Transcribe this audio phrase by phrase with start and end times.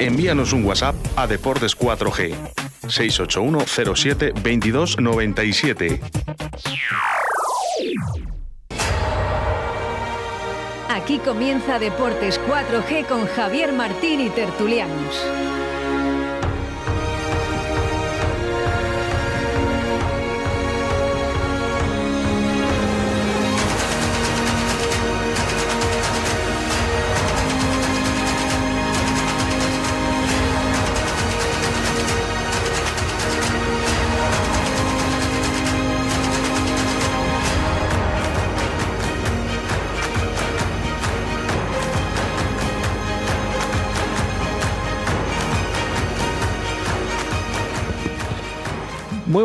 [0.00, 2.34] envíanos un WhatsApp a Deportes 4G
[2.88, 6.00] 681 07 22 97.
[10.88, 15.24] Aquí comienza Deportes 4G con Javier Martín y Tertulianos.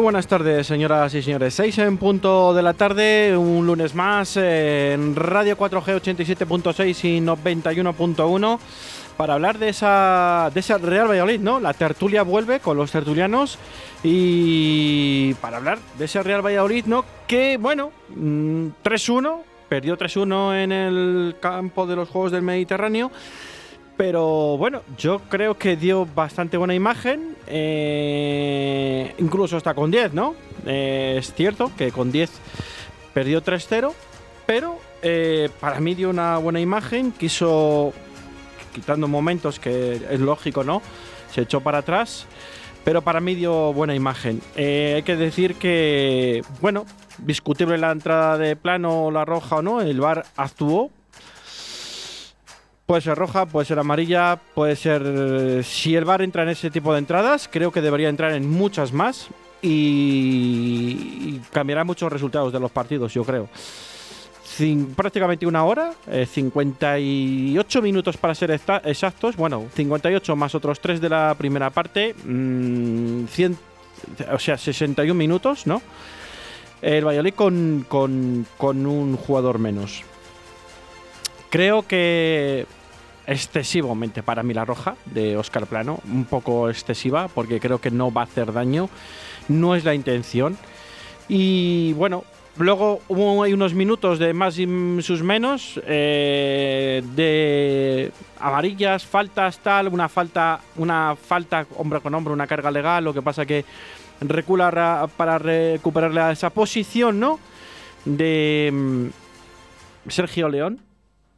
[0.05, 1.55] Buenas tardes, señoras y señores.
[1.55, 8.59] Seis en punto de la tarde, un lunes más en Radio 4G 87.6 y 91.1
[9.17, 11.59] para hablar de esa, de esa Real Valladolid, ¿no?
[11.59, 13.57] La tertulia vuelve con los tertulianos
[14.03, 17.03] y para hablar de ese Real Valladolid, ¿no?
[17.25, 23.09] Que, bueno, 3-1, mm, perdió 3-1 en el campo de los Juegos del Mediterráneo.
[23.97, 27.35] Pero bueno, yo creo que dio bastante buena imagen.
[27.47, 30.35] Eh, incluso está con 10, ¿no?
[30.65, 32.29] Eh, es cierto que con 10
[33.13, 33.93] perdió 3-0.
[34.45, 37.13] Pero eh, para mí dio una buena imagen.
[37.13, 37.93] Quiso,
[38.73, 40.81] quitando momentos que es lógico, ¿no?
[41.31, 42.25] Se echó para atrás.
[42.83, 44.41] Pero para mí dio buena imagen.
[44.55, 46.85] hay que decir que, bueno,
[47.17, 50.91] discutible la entrada de plano, la roja o no, el VAR actuó
[52.85, 55.63] Puede ser roja, puede ser amarilla, puede ser...
[55.63, 58.93] Si el VAR entra en ese tipo de entradas, creo que debería entrar en muchas
[58.93, 59.29] más
[59.63, 63.49] y, cambiará muchos resultados de los partidos, yo creo.
[64.95, 71.09] prácticamente una hora, 58 eh, minutos para ser exactos, bueno, 58 más otros 3 de
[71.09, 73.55] la primera parte, 100, mm,
[74.31, 75.81] o sea, 61 minutos, ¿no?
[76.83, 80.03] El Valladolid con, con, con un jugador menos.
[81.49, 82.67] Creo que
[83.27, 88.11] excesivamente para mí la roja de Oscar Plano, un poco excesiva porque creo que no
[88.11, 88.89] va a hacer daño,
[89.47, 90.57] no es la intención.
[91.27, 92.23] Y bueno,
[92.57, 94.67] luego hubo hay unos minutos de más y
[95.01, 102.47] sus menos, eh, de amarillas, faltas, tal, una falta, una falta hombre con hombre, una
[102.47, 103.65] carga legal, lo que pasa que
[104.21, 107.39] recula para recuperarle esa posición, ¿no?
[108.05, 110.81] De mm, Sergio León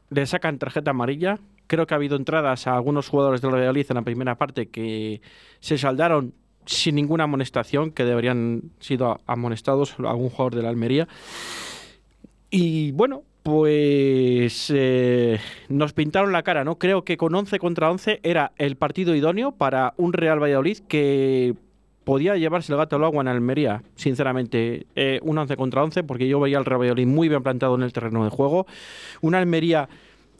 [0.10, 1.40] le sacan tarjeta amarilla.
[1.68, 5.22] Creo que ha habido entradas a algunos jugadores del Valladolid en la primera parte que
[5.60, 6.34] se saldaron
[6.66, 11.08] sin ninguna amonestación, que deberían sido amonestados algún jugador de la Almería.
[12.50, 15.40] Y bueno, pues eh,
[15.70, 16.78] nos pintaron la cara, ¿no?
[16.78, 21.56] Creo que con 11 contra 11 era el partido idóneo para un Real Valladolid que
[22.04, 26.28] podía llevarse el gato al agua en Almería, sinceramente, eh, un 11 contra 11, porque
[26.28, 28.66] yo veía al Real Valladolid muy bien plantado en el terreno de juego.
[29.22, 29.90] Una Almería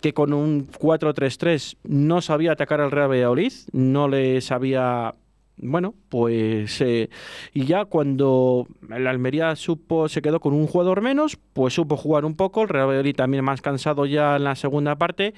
[0.08, 5.14] que con un 4-3-3 no sabía atacar al Real Valladolid, no le sabía
[5.58, 7.10] bueno, pues eh,
[7.52, 12.26] y ya cuando el Almería supo se quedó con un jugador menos, pues supo jugar
[12.26, 15.34] un poco, el Real Valladolid también más cansado ya en la segunda parte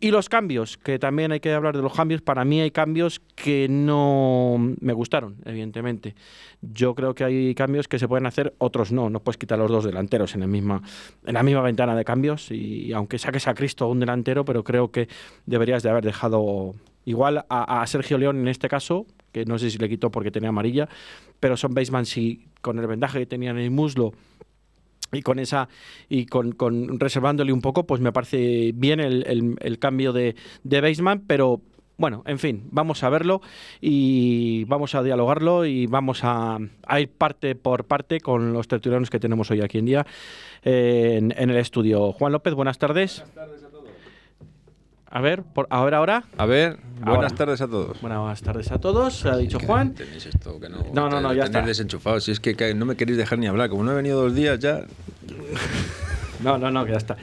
[0.00, 3.20] y los cambios, que también hay que hablar de los cambios, para mí hay cambios
[3.36, 6.16] que no me gustaron, evidentemente.
[6.60, 9.70] Yo creo que hay cambios que se pueden hacer, otros no, no puedes quitar los
[9.70, 10.82] dos delanteros en la misma
[11.26, 14.90] en la misma ventana de cambios y, aunque saques a Cristo un delantero, pero creo
[14.90, 15.08] que
[15.46, 19.68] deberías de haber dejado igual a, a Sergio León en este caso que no sé
[19.68, 20.88] si le quitó porque tenía amarilla,
[21.40, 24.12] pero son Baseman sí, con el vendaje que tenía en el muslo
[25.12, 25.68] y con esa
[26.08, 30.80] y con, con reservándole un poco, pues me parece bien el, el, cambio de, de
[30.80, 31.60] Baseman, pero
[31.96, 33.40] bueno, en fin, vamos a verlo
[33.80, 36.58] y vamos a dialogarlo y vamos a,
[36.98, 40.06] ir parte por parte con los tertulianos que tenemos hoy aquí en día
[40.62, 42.12] eh, en, en, el estudio.
[42.12, 43.18] Juan López, buenas tardes.
[43.18, 43.63] Buenas tardes
[45.14, 46.24] a ver, por, a ver ahora.
[46.36, 48.00] A ver, buenas tardes a todos.
[48.00, 49.94] Buenas tardes a todos, ha dicho Juan.
[49.94, 51.62] Tenéis esto, que no, no, no, no ya está.
[51.62, 52.18] desenchufado.
[52.18, 54.58] Si es que, no me queréis dejar ni hablar, como no he venido dos días
[54.58, 54.80] ya.
[56.42, 57.16] no, no, no, que ya está.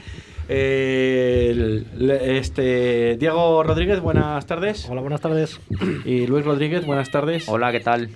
[2.48, 4.88] este Diego Rodríguez, buenas tardes.
[4.88, 5.60] Hola, buenas tardes.
[6.06, 7.46] Y Luis Rodríguez, buenas tardes.
[7.46, 8.08] Hola, ¿qué tal?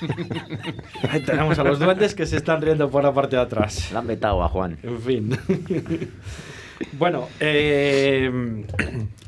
[1.10, 3.90] Ahí tenemos a los duendes que se están riendo por la parte de atrás.
[3.90, 4.78] La han vetado a Juan.
[4.84, 5.36] En fin.
[6.92, 8.30] Bueno, eh,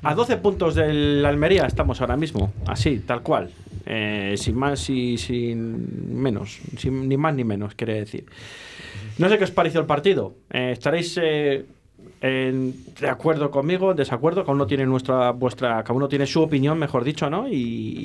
[0.03, 3.51] a 12 puntos del Almería estamos ahora mismo, así, tal cual.
[3.85, 8.25] Eh, sin más y sin menos, sin, ni más ni menos, quiere decir.
[9.19, 10.35] No sé qué os pareció el partido.
[10.51, 11.19] Eh, estaréis
[12.21, 16.43] en- de acuerdo conmigo, en desacuerdo, cada uno tiene nuestra, vuestra, cada uno tiene su
[16.43, 17.49] opinión, mejor dicho, ¿no?
[17.49, 17.55] Y,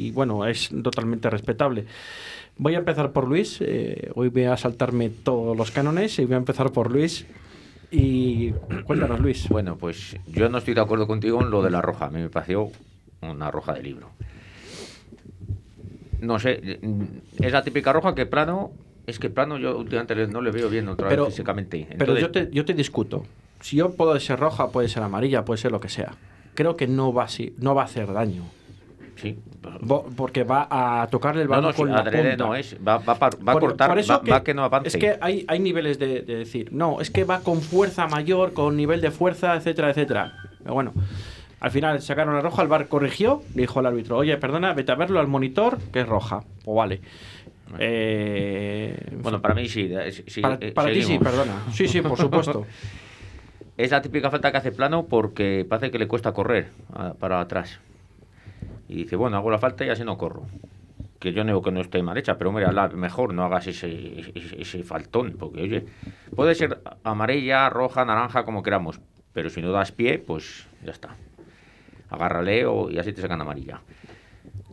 [0.07, 1.85] y, bueno, es totalmente respetable.
[2.57, 3.59] Voy a empezar por Luis.
[4.15, 7.25] hoy voy a saltarme todos los cánones y voy a empezar por Luis.
[7.91, 8.51] Y
[8.85, 9.49] cuéntanos, Luis.
[9.49, 12.05] Bueno, pues yo no estoy de acuerdo contigo en lo de la roja.
[12.05, 12.71] A mí me pareció
[13.21, 14.09] una roja de libro.
[16.21, 18.71] No sé, mm, es la típica roja que plano.
[19.07, 21.87] Es que plano yo últimamente no le veo bien otra Pero- vez físicamente.
[21.97, 23.25] Pero yo te, yo te discuto.
[23.59, 26.13] Si yo puedo ser roja, puede ser amarilla, puede ser lo que sea.
[26.53, 28.43] Creo que no va, así, no va a hacer daño.
[29.21, 29.37] Sí.
[29.81, 32.45] Bo- Porque va a tocarle el balón no, con la adrede punta.
[32.45, 32.75] no es.
[32.85, 34.87] Va, va, va a Por- cortar, va, a que no avance.
[34.87, 38.53] Es que hay, hay niveles de, de decir, no, es que va con fuerza mayor,
[38.53, 40.33] con nivel de fuerza, etcétera, etcétera.
[40.63, 40.93] Pero bueno,
[41.59, 44.95] al final sacaron la roja, el bar corrigió, dijo al árbitro, oye, perdona, vete a
[44.95, 46.43] verlo al monitor, que es roja.
[46.65, 47.01] O vale.
[47.79, 49.89] Eh, Bueno, para mí sí.
[49.91, 51.63] eh, sí, para, eh, para ti sí, perdona.
[51.71, 52.65] Sí, sí, por supuesto.
[53.77, 57.39] Es la típica falta que hace plano porque parece que le cuesta correr a- para
[57.39, 57.79] atrás.
[58.91, 60.45] Y dice, bueno, hago la falta y así no corro.
[61.17, 64.61] Que yo no que no esté mal hecha, pero hombre, mejor no hagas ese, ese,
[64.61, 65.37] ese faltón.
[65.39, 65.85] Porque, oye,
[66.35, 68.99] puede ser amarilla, roja, naranja, como queramos.
[69.31, 71.15] Pero si no das pie, pues ya está.
[72.09, 73.79] Agárrale o, y así te sacan amarilla.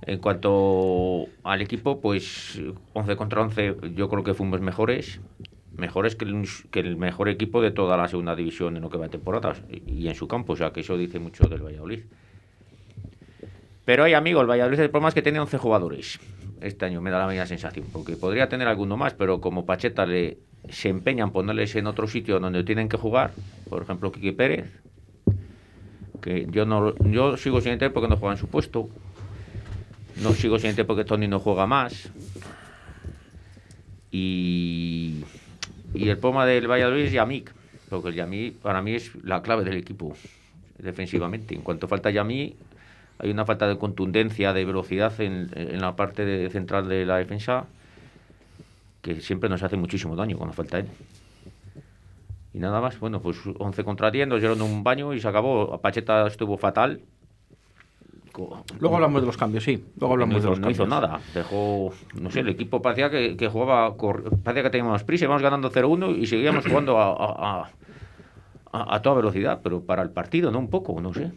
[0.02, 2.60] En cuanto al equipo, pues
[2.94, 5.20] 11 contra 11 yo creo que fuimos mejores.
[5.76, 8.98] Mejores que el, que el mejor equipo de toda la segunda división en lo que
[8.98, 9.54] va temporada
[9.86, 10.54] y en su campo.
[10.54, 12.00] O sea que eso dice mucho del Valladolid.
[13.88, 16.20] Pero hay amigo, el Valladolid el problema es que tiene 11 jugadores.
[16.60, 17.86] Este año me da la misma sensación.
[17.90, 20.36] Porque podría tener alguno más, pero como Pacheta le,
[20.68, 23.30] se empeña en ponerles en otro sitio donde tienen que jugar,
[23.70, 24.66] por ejemplo, Kiki Pérez,
[26.20, 28.90] que yo no yo sigo sin entender porque no juega en su puesto.
[30.22, 32.10] No sigo sin entender porque Tony no juega más.
[34.10, 35.24] Y,
[35.94, 37.54] y el problema del Valladolid es Yamik,
[37.88, 40.14] porque el Yamik para mí es la clave del equipo
[40.76, 41.54] defensivamente.
[41.54, 42.67] En cuanto falta Yamik,
[43.18, 47.16] hay una falta de contundencia, de velocidad en, en la parte de- central de la
[47.16, 47.64] defensa
[49.02, 50.86] que siempre nos hace muchísimo daño cuando falta él.
[52.54, 55.78] Y nada más, bueno, pues 11 contra 10, nos dieron un baño y se acabó.
[55.80, 57.00] Pacheta estuvo fatal.
[58.78, 59.84] Luego hablamos de los cambios, sí.
[59.98, 61.00] Luego hablamos no de hizo, los no hizo cambios.
[61.10, 61.20] nada.
[61.34, 63.94] Dejó, no sé, el equipo parecía que, que jugaba,
[64.44, 67.70] parecía que teníamos prisa, íbamos ganando 0-1 y seguíamos jugando a, a- a-
[68.72, 70.58] a- a toda velocidad, pero para el partido, ¿no?
[70.60, 71.32] Un poco, no sé.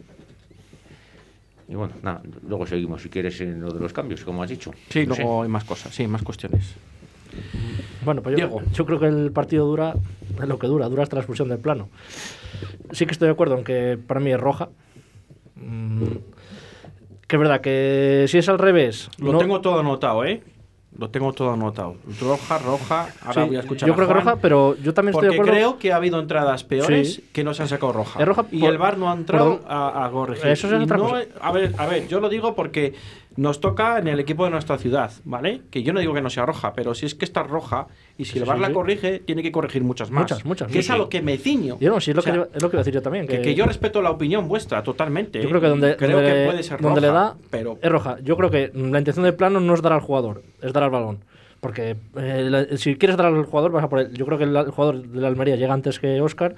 [1.71, 4.71] Y bueno, nada, luego seguimos si quieres en lo de los cambios, como has dicho.
[4.89, 5.21] Sí, No sé.
[5.21, 6.75] luego hay más cosas, sí, más cuestiones.
[8.03, 8.61] Bueno, pues yo, Diego.
[8.73, 9.95] yo creo que el partido dura
[10.45, 11.87] lo que dura, dura hasta la expulsión del plano.
[12.91, 14.67] Sí que estoy de acuerdo en que para mí es roja.
[15.55, 16.03] Mm,
[17.25, 19.09] que es verdad que si es al revés.
[19.19, 20.43] Lo no- tengo todo anotado, ¿eh?
[20.97, 21.95] Lo tengo todo anotado.
[22.19, 23.07] Roja, roja.
[23.21, 25.35] Ahora sí, voy a escuchar Yo a creo que roja, pero yo también estoy Porque
[25.35, 25.51] de acuerdo.
[25.53, 27.29] creo que ha habido entradas peores Sí.
[27.31, 28.19] que no se han sacado roja.
[28.51, 30.47] Y por- el VAR no ha entrado a, a corregir.
[30.47, 31.23] Eso es otra no cosa.
[31.39, 32.93] a ver, a ver, yo lo digo porque
[33.37, 35.61] nos toca en el equipo de nuestra ciudad, ¿vale?
[35.71, 37.87] Que yo no digo que no sea roja, pero si es que está roja
[38.17, 38.73] y si Sí, el sí, la sí.
[38.73, 40.23] corrige, tiene que corregir muchas más.
[40.23, 41.77] Muchas, muchas, Que es a lo que me ciño.
[41.79, 42.93] Yo no, sí, es lo, O sea, que, yo- es lo que iba a decir
[42.93, 43.27] yo también.
[43.27, 45.41] que, que yo respeto la opinión vuestra totalmente.
[45.41, 47.77] Yo creo que donde, creo donde que le- puede ser donde roja, le da pero
[47.81, 48.17] es roja.
[48.21, 50.89] Yo creo que la intención del plano no es dar al jugador, es dar al
[50.89, 51.23] balón.
[51.61, 54.11] Porque eh, la- si quieres dar al jugador, vas a por él.
[54.13, 56.55] Yo creo que el, el jugador de la Almería llega antes que Oscar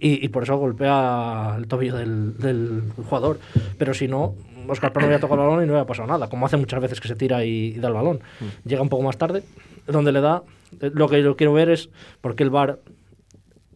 [0.00, 3.38] y, y por eso golpea el tobillo del, del jugador.
[3.78, 4.34] Pero si no,
[4.68, 7.00] Oscar Plano había tocado el balón y no había pasado nada, como hace muchas veces
[7.00, 8.20] que se tira y, y da el balón.
[8.64, 9.42] Llega un poco más tarde,
[9.86, 10.42] donde le da.
[10.80, 11.90] eh, Lo que yo quiero ver es
[12.20, 12.78] por qué el VAR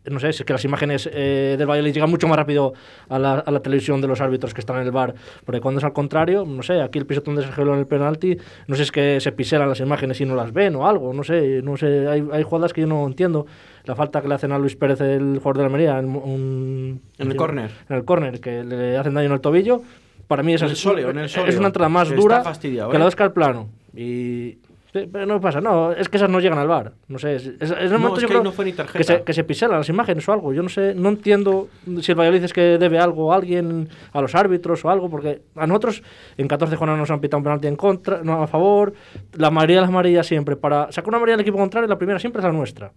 [0.06, 2.74] no sé, es que las imágenes eh, del Valladolid llegan mucho más rápido
[3.08, 5.14] a la, a la televisión de los árbitros que están en el bar,
[5.46, 8.36] porque cuando es al contrario, no sé, aquí el pisotón de Sergio en el penalti,
[8.66, 11.24] no sé, es que se piselan las imágenes y no las ven o algo, no
[11.24, 13.46] sé, no sé, hay, hay jugadas que yo no entiendo.
[13.84, 17.02] La falta que le hacen a Luis Pérez, el jugador de la Almería, en, un-
[17.18, 17.70] En el córner.
[17.88, 19.82] En el córner, que le hacen daño en el tobillo,
[20.26, 22.72] para mí esa es, es una entrada más dura que ¿eh?
[22.92, 23.68] la de Oscar Plano.
[23.94, 24.58] Y...
[24.92, 26.92] Pero no pasa, no, es que esas no llegan al bar.
[27.08, 28.72] No sé, es, es, es el No, momento es yo que creo no fue ni
[28.74, 28.96] tarjeta.
[28.96, 30.52] que se, que se piselan las imágenes o algo.
[30.54, 31.66] Yo no sé, no entiendo
[32.00, 35.42] si el Valladolid es que debe algo a alguien, a los árbitros o algo, porque
[35.56, 36.00] a nosotros
[36.36, 38.94] en 14 jornadas nos han pitado un penalti en contra, no a favor.
[39.32, 40.54] La mayoría de las amarillas siempre.
[40.54, 42.92] Para sacar una amarilla al equipo contrario, la primera siempre es la nuestra.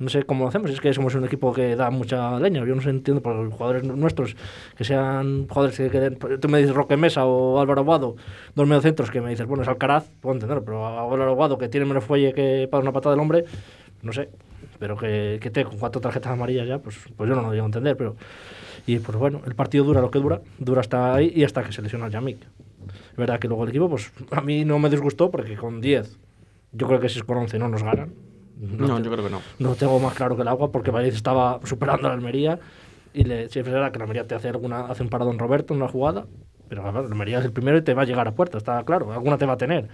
[0.00, 2.64] No sé cómo lo hacemos, es que somos un equipo que da mucha leña.
[2.66, 4.34] Yo no sé, entiendo por los jugadores nuestros,
[4.76, 8.16] que sean jugadores que, que den- Tú me dices Roque Mesa o Álvaro Aguado,
[8.56, 11.86] dos mediocentros que me dices, bueno, es Alcaraz, puedo entenderlo, pero Álvaro Aguado, que tiene
[11.86, 13.44] menos fuelle que para una patada del hombre,
[14.02, 14.30] no sé.
[14.80, 17.62] Pero que, que te con cuatro tarjetas amarillas ya, pues, pues yo no lo llego
[17.62, 17.96] a entender.
[17.96, 18.16] Pero,
[18.86, 21.70] y pues bueno, el partido dura lo que dura, dura hasta ahí y hasta que
[21.72, 22.42] se lesiona Yamik.
[22.42, 26.18] Es verdad que luego el equipo, pues a mí no me disgustó porque con 10,
[26.72, 28.12] yo creo que si es con 11 no nos ganan.
[28.60, 29.40] No, te- yo creo que no.
[29.58, 32.58] no tengo más claro que el agua porque Valladolid estaba superando a la Almería
[33.12, 35.74] Y le, si es verdad que la Almería te hace, alguna, hace un paradón Roberto
[35.74, 36.26] en una jugada,
[36.68, 39.12] pero la Almería es el primero y te va a llegar a puerta, está claro,
[39.12, 39.88] alguna te va a tener.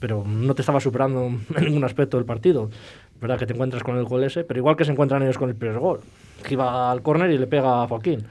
[0.00, 2.70] Pero no te estaba superando en ningún aspecto del partido.
[3.20, 5.48] Verdad que te encuentras con el gol ese, pero igual que se encuentran ellos con
[5.48, 6.00] el primer gol.
[6.44, 8.24] Que iba al córner y le pega a Joaquín.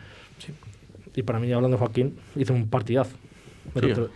[1.15, 3.15] Y para mí, hablando de Joaquín, hizo un partidazo.
[3.73, 4.09] Otro-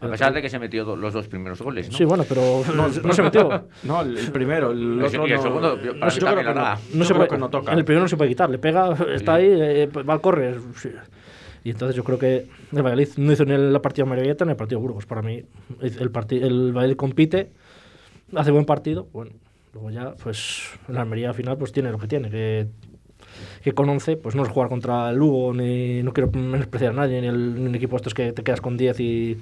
[0.00, 1.96] A pesar de que se metió do- los dos primeros goles, ¿no?
[1.98, 3.66] Sí, bueno, pero no, no se metió.
[3.82, 6.36] No, el, el primero, el El otro y el no- segundo, para no yo creo
[6.36, 6.54] que
[6.98, 7.04] no.
[7.04, 7.72] se puede, que no toca.
[7.72, 10.54] El primero no se puede quitar, le pega, está ahí, eh, va al corre.
[10.76, 10.90] sí.
[11.64, 14.52] Y entonces yo creo que el Valladolid no hizo ni el- la partida Marieta ni
[14.52, 15.04] el partido Burgos.
[15.06, 15.42] Para mí,
[15.80, 17.50] el, parti- el Valladolid compite,
[18.36, 19.08] hace buen partido.
[19.12, 19.32] Bueno,
[19.74, 22.68] luego ya, pues la Almería al final pues tiene lo que tiene, que,
[23.62, 26.94] que con 11 pues no es jugar contra el Lugo, ni no quiero menospreciar a
[26.94, 29.36] nadie, ni el, ni un equipo estos que te quedas con 10 y,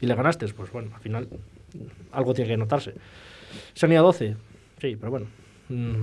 [0.00, 0.46] y le ganaste.
[0.48, 1.28] Pues bueno, al final
[2.12, 2.94] algo tiene que notarse.
[3.74, 4.36] Se han ido a 12,
[4.80, 5.26] sí, pero bueno.
[5.68, 5.94] mm,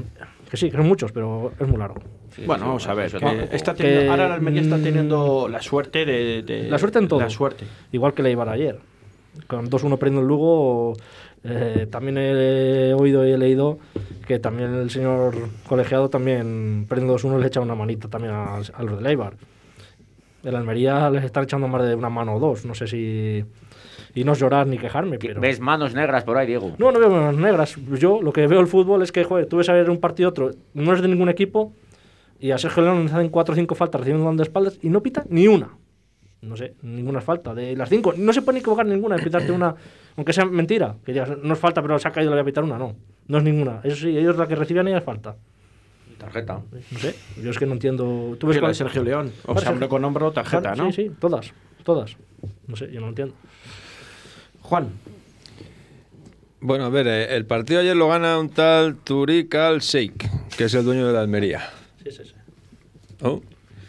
[0.50, 2.02] Que sí, que son muchos, pero es muy largo.
[2.36, 3.12] Sí, Bueno, sí, vamos a ver.
[3.12, 6.78] que está que- teniendo- ahora la Almería está mm, teniendo la suerte de, de- La
[6.78, 7.20] suerte en todo.
[7.22, 7.66] La suerte.
[7.92, 8.80] Igual que la Ibar ayer.
[9.48, 10.94] Con 2-1 perdiendo el Lugo,
[11.44, 13.80] eh, también he oído y he leído
[14.28, 15.36] que también el señor
[15.68, 19.36] colegiado también perdiendo 2-1 le echa una manita también a, a los de la Ibar.
[20.44, 22.66] El Almería les están echando más de una mano o dos.
[22.66, 23.44] No sé si...
[24.16, 25.42] Y no es llorar ni quejarme, Que pero...
[25.42, 26.74] ¿Ves manos negras por ahí, Diego?
[26.80, 27.76] No, no veo manos negras.
[28.00, 30.30] Yo lo que veo el fútbol es que, joder, tú ves a ver un partido
[30.30, 31.74] otro, no es de ningún equipo,
[32.40, 34.90] y a Sergio León le hacen 4 o 5 faltas recibiendo un de espaldas y
[34.90, 35.70] no pita ni una.
[36.42, 37.54] No sé, ninguna es falta.
[37.54, 39.74] De las 5, no se puede ni equivocar ninguna de pitarte una,
[40.16, 40.96] aunque sea mentira.
[41.04, 42.78] Que digas, no es falta, pero se ha caído, le voy a pitar una.
[42.78, 42.96] No,
[43.28, 43.80] no es ninguna.
[43.84, 45.36] Eso sí, ellos la que reciben ella es falta.
[46.20, 46.62] Tarjeta.
[46.92, 48.38] No sé, yo es que no entiendo.
[48.40, 49.32] ¿Tú ves cuál- de Sergio León.
[49.46, 50.92] O sea, hombro con hombro, tarjeta, ¿no?
[50.92, 51.52] Sí, sí, todas,
[51.84, 52.16] todas.
[52.68, 53.34] No sé, yo no entiendo.
[54.66, 54.90] Juan.
[56.60, 60.64] Bueno, a ver, eh, el partido ayer lo gana un tal Turik Al Sheikh, que
[60.66, 61.70] es el dueño de la Almería.
[62.04, 62.34] Sí, sí, sí.
[63.22, 63.42] ¿Oh?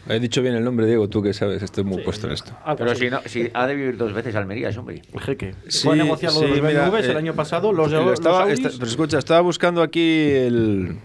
[0.08, 2.52] He dicho bien el nombre, Diego, tú que sabes, estoy muy Sí, puesto en esto.
[2.64, 3.00] algo Pero así.
[3.04, 5.02] si, no, si ha de vivir dos veces Almería, ese hombre.
[5.18, 5.54] Jeque.
[5.68, 8.48] Sí, Fue de sí, los mira, el eh, año pasado, los de Lo los estaba,
[8.50, 10.96] esta- pero escucha, estaba buscando aquí el,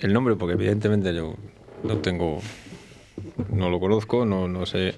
[0.00, 1.34] el nombre, porque evidentemente yo
[1.82, 2.40] no tengo,
[3.52, 4.94] no lo conozco, no, no sé.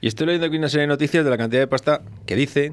[0.00, 2.72] Y estoy leyendo aquí una serie de noticias de la cantidad de pasta que dice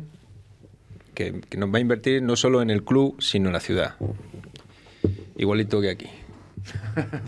[1.14, 3.96] que, nos va a invertir no solo en el club, sino en la ciudad.
[5.36, 6.08] Igualito que aquí.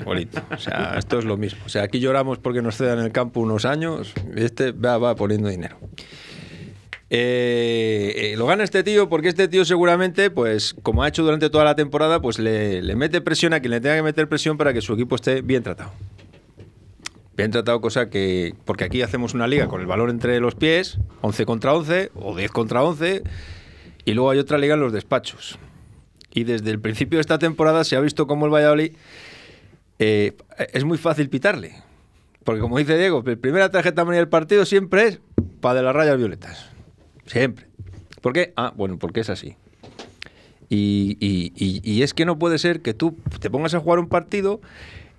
[0.01, 0.41] Igualito.
[0.51, 1.59] O sea, esto es lo mismo.
[1.65, 5.49] O sea, aquí lloramos porque nos cedan el campo unos años, este va, va poniendo
[5.49, 5.77] dinero.
[7.09, 11.49] Eh, eh, lo gana este tío porque este tío seguramente, pues como ha hecho durante
[11.49, 14.57] toda la temporada, pues le, le mete presión a quien le tenga que meter presión
[14.57, 15.91] para que su equipo esté bien tratado.
[17.39, 18.53] Bien tratado, cosa que...
[18.65, 22.35] Porque aquí hacemos una liga con el balón entre los pies, 11 contra 11 o
[22.35, 23.23] 10 contra 11,
[24.03, 25.57] y luego hay otra liga en los despachos.
[26.33, 28.91] Y desde el principio de esta temporada se ha visto cómo el Valladolid
[29.99, 30.35] eh,
[30.73, 31.75] es muy fácil pitarle.
[32.43, 35.19] Porque como dice Diego, la primera tarjeta amarilla del partido siempre es
[35.61, 36.69] para de las rayas violetas.
[37.25, 37.67] Siempre.
[38.19, 38.51] ¿Por qué?
[38.57, 39.55] Ah, bueno, porque es así.
[40.67, 44.59] Y- y es que no puede ser que tú te pongas a jugar un partido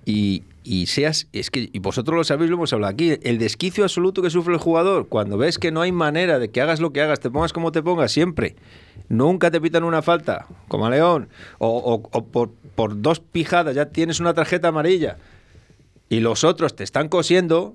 [0.05, 1.27] y, y seas.
[1.33, 4.55] Es que, y vosotros lo sabéis, lo hemos hablado aquí, el desquicio absoluto que sufre
[4.55, 7.31] el jugador cuando ves que no hay manera de que hagas lo que hagas, te
[7.31, 8.57] pongas como te pongas, siempre.
[9.09, 11.29] Nunca te pitan una falta, como a León,
[11.59, 15.17] o, por, por dos pijadas ya tienes una tarjeta amarilla
[16.09, 17.75] y los otros te están cosiendo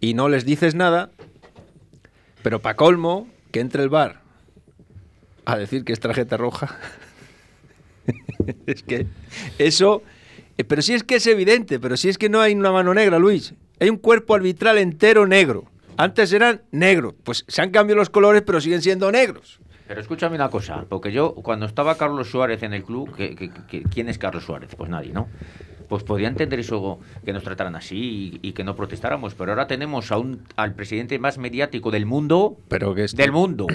[0.00, 1.10] y no les dices nada,
[2.42, 4.20] pero para colmo, que entre el bar
[5.44, 6.78] a decir que es tarjeta roja.
[8.66, 9.06] es que
[9.58, 10.02] eso.
[10.60, 12.94] Eh, Pero si es que es evidente, pero si es que no hay una mano
[12.94, 13.54] negra, Luis.
[13.80, 15.64] Hay un cuerpo arbitral entero negro.
[15.96, 17.14] Antes eran negros.
[17.24, 19.60] Pues se han cambiado los colores, pero siguen siendo negros.
[19.88, 23.50] Pero escúchame una cosa, porque yo cuando estaba Carlos Suárez en el club, que, que-
[23.50, 24.70] que- ¿quién es Carlos Suárez?
[24.76, 25.26] Pues nadie, ¿no?
[25.88, 29.66] Pues podía entender eso, que nos trataran así y, y que no protestáramos, pero ahora
[29.66, 33.66] tenemos a un, al presidente más mediático del mundo, Pero que es del mundo,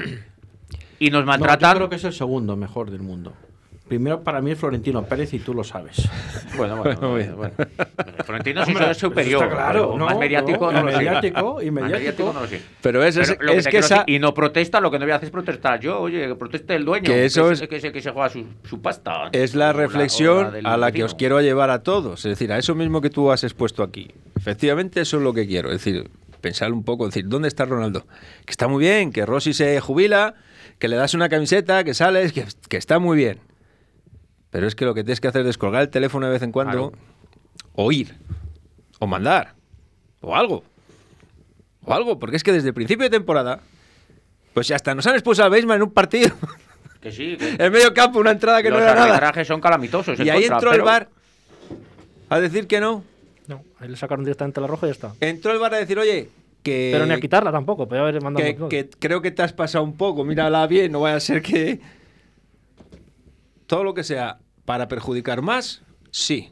[1.00, 1.75] y nos No, yo maltratan.
[1.75, 3.34] creo que es el segundo mejor del mundo.
[3.88, 6.10] Primero para mí es Florentino Pérez y tú lo sabes.
[6.58, 7.54] Bueno, bueno, bueno, bueno.
[8.24, 10.98] Florentino sí es superior, claro, no, más mediático no, no, lo sé.
[11.00, 12.32] mediático y Más mediático.
[12.34, 12.62] no lo sé.
[12.82, 13.96] Pero es, es, Pero lo que es te que quiero esa.
[14.00, 16.36] decir, y no protesta, lo que no voy a hacer es protestar yo, oye, que
[16.36, 18.82] proteste el dueño, Que eso es, es- que, es el que se juega su, su
[18.82, 19.27] pasta.
[19.34, 22.20] Es la reflexión a la que os quiero llevar a todos.
[22.25, 24.08] Es decir, a eso mismo que tú has expuesto aquí.
[24.38, 25.70] Efectivamente, eso es lo que quiero.
[25.72, 28.06] Es decir, pensar un poco, decir, ¿dónde está Ronaldo?
[28.46, 30.36] Que está muy bien, que Rossi se jubila,
[30.80, 33.39] que le das una camiseta, que sales, que, que está muy bien.
[34.56, 36.54] Pero es que lo que tienes que hacer es descolgar el teléfono de vez en
[36.54, 37.04] cuando, Claro.
[37.74, 38.16] o ir,
[39.00, 39.54] o mandar,
[40.22, 40.64] o algo.
[41.84, 43.60] O algo, porque es que desde el principio de temporada,
[44.54, 46.34] pues hasta nos han expulsado a Beisman en un partido.
[47.02, 49.08] Que sí, que en medio campo, una entrada que los no era nada.
[49.08, 50.18] arbitrajes son calamitosos.
[50.18, 51.10] en Y ahí contra, entró pero- el bar
[52.30, 53.04] a decir que no.
[53.48, 55.14] No, ahí le sacaron directamente la roja y ya está.
[55.20, 56.30] Entró el bar a decir, oye,
[56.64, 56.92] que...
[56.94, 59.84] Pero ni a quitarla tampoco, pero haber mandado que, que creo que te has pasado
[59.84, 61.82] un poco, mírala bien, no vaya a ser que...
[63.68, 65.82] Todo lo que sea para perjudicar más,
[66.12, 66.52] sí.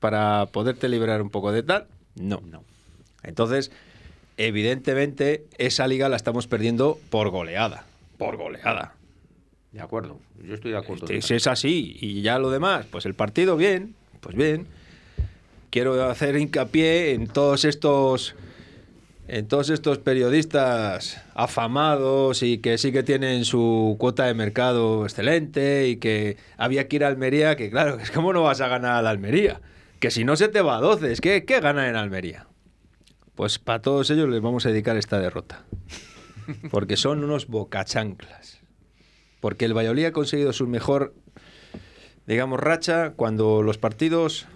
[0.00, 2.40] Para poderte liberar un poco de tal, no.
[2.40, 2.64] No.
[3.22, 3.70] Entonces,
[4.36, 7.84] evidentemente, esa liga la estamos perdiendo por goleada.
[8.18, 8.94] Por goleada.
[9.70, 10.18] De acuerdo.
[10.42, 11.06] Yo estoy de acuerdo.
[11.06, 14.66] Este, si es así y ya lo demás, pues el partido bien, pues bien.
[15.70, 18.34] Quiero hacer hincapié en todos estos
[19.32, 25.88] en todos estos periodistas afamados y que sí que tienen su cuota de mercado excelente
[25.88, 28.92] y que había que ir a Almería, que claro, es como no vas a ganar
[28.92, 29.62] a la Almería,
[30.00, 32.46] que si no se te va a 12, es que ¿qué gana en Almería?
[33.34, 35.64] Pues para todos ellos les vamos a dedicar esta derrota.
[36.70, 38.60] Porque son unos bocachanclas.
[39.40, 41.14] Porque el Valladolid ha conseguido su mejor,
[42.26, 44.46] digamos, racha cuando los partidos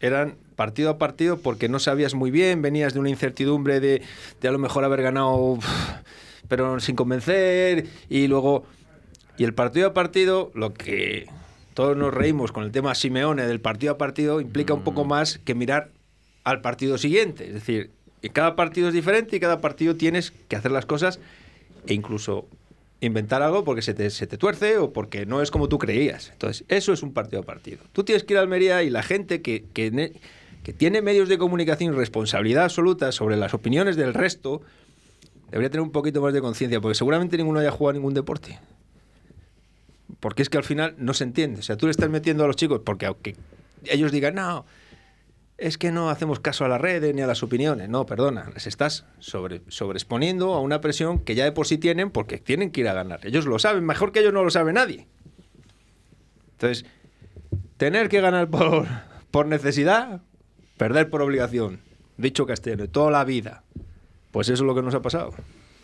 [0.00, 4.02] eran partido a partido porque no sabías muy bien, venías de una incertidumbre de,
[4.40, 5.58] de a lo mejor haber ganado,
[6.48, 8.64] pero sin convencer, y luego,
[9.36, 11.26] y el partido a partido, lo que
[11.74, 15.38] todos nos reímos con el tema Simeone del partido a partido, implica un poco más
[15.44, 15.90] que mirar
[16.42, 17.48] al partido siguiente.
[17.48, 17.90] Es decir,
[18.32, 21.20] cada partido es diferente y cada partido tienes que hacer las cosas
[21.86, 22.46] e incluso
[23.00, 26.30] inventar algo porque se te, se te tuerce o porque no es como tú creías.
[26.32, 27.78] Entonces, eso es un partido a partido.
[27.92, 30.12] Tú tienes que ir a Almería y la gente que, que,
[30.62, 34.62] que tiene medios de comunicación y responsabilidad absoluta sobre las opiniones del resto
[35.50, 38.58] debería tener un poquito más de conciencia porque seguramente ninguno haya jugado ningún deporte.
[40.20, 41.60] Porque es que al final no se entiende.
[41.60, 43.36] O sea, tú le estás metiendo a los chicos porque aunque
[43.84, 44.64] ellos digan, no,
[45.58, 47.88] es que no hacemos caso a las redes ni a las opiniones.
[47.88, 52.10] No, perdona, les estás sobre, sobreexponiendo a una presión que ya de por sí tienen
[52.10, 53.20] porque tienen que ir a ganar.
[53.24, 55.06] Ellos lo saben, mejor que ellos no lo sabe nadie.
[56.52, 56.84] Entonces,
[57.76, 58.86] tener que ganar por,
[59.30, 60.20] por necesidad,
[60.76, 61.80] perder por obligación,
[62.18, 63.64] dicho castellano, toda la vida,
[64.32, 65.32] pues eso es lo que nos ha pasado.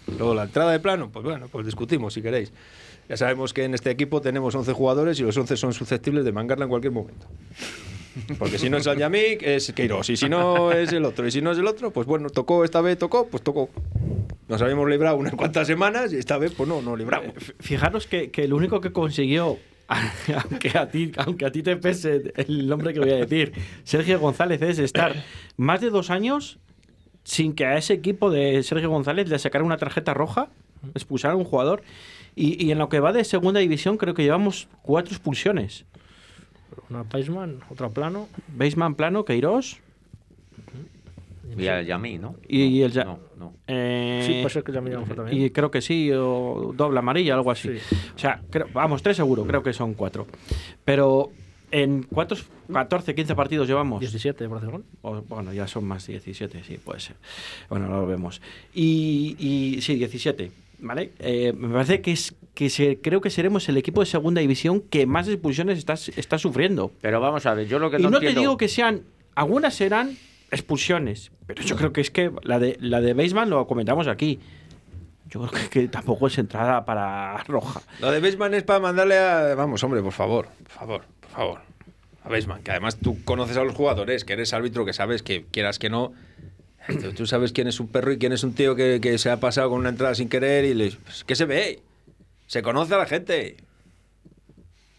[0.06, 2.52] Luego la entrada de plano, pues bueno, pues discutimos si queréis.
[3.08, 6.32] Ya sabemos que en este equipo tenemos 11 jugadores y los 11 son susceptibles de
[6.32, 7.26] mangarla en cualquier momento.
[8.38, 10.10] Porque si no es Yamik, es Queiroz.
[10.10, 11.26] Y si no es el otro.
[11.26, 13.70] Y si no es el otro, pues bueno, tocó esta vez, tocó, pues tocó.
[14.48, 17.32] Nos habíamos librado unas cuantas semanas y esta vez, pues no, no libramos.
[17.60, 22.32] Fijaros que, que lo único que consiguió, aunque a, ti, aunque a ti te pese
[22.36, 23.52] el nombre que voy a decir,
[23.84, 25.14] Sergio González, es estar
[25.56, 26.58] más de dos años
[27.24, 30.48] sin que a ese equipo de Sergio González le sacara una tarjeta roja,
[30.94, 31.82] expulsar a un jugador.
[32.34, 35.84] Y, y en lo que va de segunda división, creo que llevamos cuatro expulsiones.
[36.90, 38.28] Una Paisman, otra plano.
[38.56, 39.78] Baseman plano, Queiroz.
[41.58, 42.36] Y el Yamí, ¿no?
[42.48, 43.52] Y- y el Ya- No, no.
[43.66, 45.42] eh, Sí, puede ser que ya me llaman también.
[45.42, 47.78] Y creo que sí, o doble amarilla, algo así.
[47.78, 47.96] Sí.
[48.14, 50.26] O sea, creo- vamos, tres seguro, creo que son cuatro.
[50.84, 51.30] Pero
[51.70, 54.00] en cuántos 14, 15 partidos llevamos.
[54.00, 54.84] 17, parece gol.
[55.02, 57.16] O, bueno, ya son más 17, sí, puede ser.
[57.68, 58.40] Bueno, lo vemos.
[58.72, 61.12] Y, y sí, 17, ¿vale?
[61.18, 64.80] Eh, me parece que es que se, creo que seremos el equipo de segunda división
[64.82, 66.92] que más expulsiones está, está sufriendo.
[67.00, 69.02] Pero vamos a ver, yo lo que Y no, no te entiendo- digo que sean,
[69.34, 70.16] algunas serán
[70.50, 74.38] expulsiones, pero yo creo que es que la de la de Baseman lo comentamos aquí.
[75.30, 77.80] Yo creo que, que tampoco es entrada para roja.
[78.00, 79.54] Lo de Baseman es para mandarle a.
[79.54, 81.60] Vamos, hombre, por favor, por favor, por favor.
[82.24, 85.44] A Baseman, que además tú conoces a los jugadores, que eres árbitro, que sabes que
[85.50, 86.12] quieras que no.
[86.86, 89.30] tú- Tú sabes quién es un perro y quién es un tío que, que se
[89.30, 90.90] ha pasado con una entrada sin querer y le.
[90.90, 91.80] Pues, ¿Qué se ve?
[92.52, 93.56] Se conoce a la gente.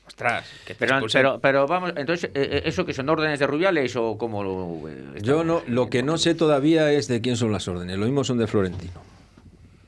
[0.08, 1.22] Ostras, que Pero, expulsen.
[1.22, 4.90] pero, pero vamos, entonces, eh, eh, ¿eso que son órdenes de Rubiales o cómo lo.?
[4.90, 7.96] eh, Yo no, lo que no sé todavía es de quién son las órdenes.
[8.00, 8.94] Lo mismo son de Florentino.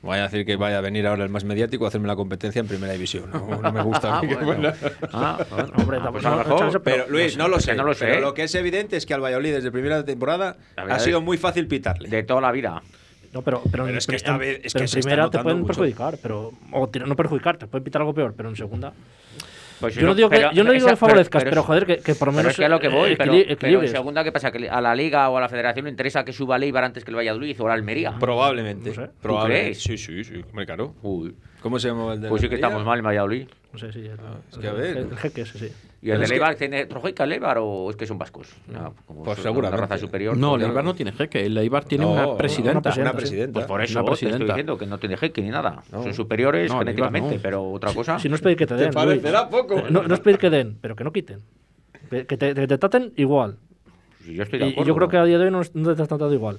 [0.02, 2.60] Voy a decir que vaya a venir ahora el más mediático a hacerme la competencia
[2.60, 3.28] en primera división.
[3.32, 4.20] No, no me gusta.
[5.12, 5.36] Ah.
[5.42, 7.74] Ah, Ah, pues Pero Luis, no lo sé.
[7.74, 8.06] no lo sé.
[8.06, 11.36] Pero lo que es evidente es que al Valladolid desde primera temporada ha sido muy
[11.36, 12.08] fácil pitarle.
[12.10, 12.80] De toda la vida.
[13.32, 15.38] No, pero, pero, Pero en, es que en- vez- es pero que en primera te
[15.40, 15.68] pueden mucho.
[15.68, 18.92] perjudicar, pero o no perjudicar, te pueden pitar algo peor, pero en segunda.
[19.78, 21.98] Pues Yo no digo que, yo no digo esa- que favorezcas, pero- pero, joder, que,
[21.98, 23.16] que por lo Pero menos es que a lo que voy, eh,
[23.58, 24.50] pero, en segunda, ¿qué pasa?
[24.50, 27.04] ¿Que a la Liga o a la Federación le interesa que suba el Eibar antes
[27.04, 28.14] que el Valladolid o la Almería?
[28.18, 28.88] Probablemente.
[28.88, 29.02] No sé.
[29.08, 29.64] ¿Tú Probablemente.
[29.72, 29.82] crees?
[29.82, 30.42] Sí, sí, sí.
[30.48, 30.94] Hombre, claro.
[31.02, 33.48] Uy, ¿Cómo se llama el de pues sí que estamos mal en Valladolid.
[33.72, 34.12] No sé si el,
[34.50, 34.96] es que a el- ver.
[34.96, 35.72] el jeque ese, sí.
[36.02, 38.48] ¿Y el del es que- Eibar tiene trojeca el Eibar o es que son vascos?
[39.06, 39.78] Como Pues son seguramente.
[39.82, 40.36] Una raza superior.
[40.36, 42.92] No, pues el Eibar no tiene jeque, el Eibar tiene No, una una presidenta.
[42.98, 43.52] Una presidenta.
[43.54, 45.82] Pues por eso te estoy diciendo que no tiene jeque ni nada.
[45.90, 46.02] No.
[46.02, 47.42] Son superiores No, genéticamente, no.
[47.42, 48.18] pero otra cosa.
[48.18, 48.92] Si no es pedir que te den.
[48.92, 49.50] parecerá Luis.
[49.50, 49.82] poco.
[49.90, 51.40] No, no es pedir que den, pero que no quiten.
[52.10, 53.56] Que te, que te traten igual.
[54.24, 54.88] Sí, yo estoy Y, de y acuerdo.
[54.88, 56.58] yo creo que a día de hoy no, no te has tratado igual.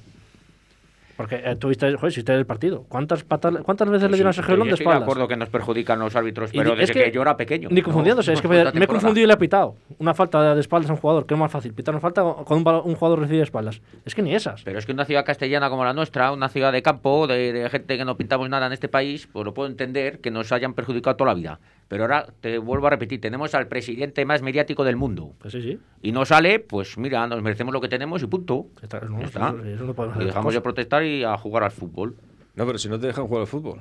[1.17, 2.85] Porque eh, tuviste, joder, si el partido.
[2.87, 4.89] ¿Cuántas, patas, ¿Cuántas veces Pues le dieron a sí, Sergio yo León de estoy de
[4.91, 5.03] espaldas?
[5.09, 7.35] acuerdo que nos perjudican los árbitros, Y pero di- desde es que, que yo era
[7.35, 7.69] pequeño.
[7.71, 7.83] Ni ¿no?
[7.85, 9.75] confundiéndose, es que me, me he confundido y le he pitado.
[9.97, 11.73] Una falta de espaldas a un jugador, que es más fácil.
[11.73, 13.81] Pitar una falta con un, un jugador recibe espaldas.
[14.05, 14.61] Es que ni esas.
[14.61, 17.69] Pero es que una ciudad castellana como la nuestra, una ciudad de campo, de, de
[17.71, 20.75] gente que no pintamos nada en este país, pues lo puedo entender que nos hayan
[20.75, 21.59] perjudicado toda la vida.
[21.87, 25.31] Pero ahora te vuelvo a repetir, tenemos al presidente más mediático del mundo.
[25.39, 25.79] Pues sí, sí.
[26.01, 28.67] Y no sale, pues mira, nos merecemos lo que tenemos y punto.
[28.81, 29.49] Está- no, está.
[29.49, 32.15] eso- eso no podemos Y dejamos de protestar y a jugar al fútbol.
[32.55, 33.79] No, pero si no te dejan jugar al fútbol.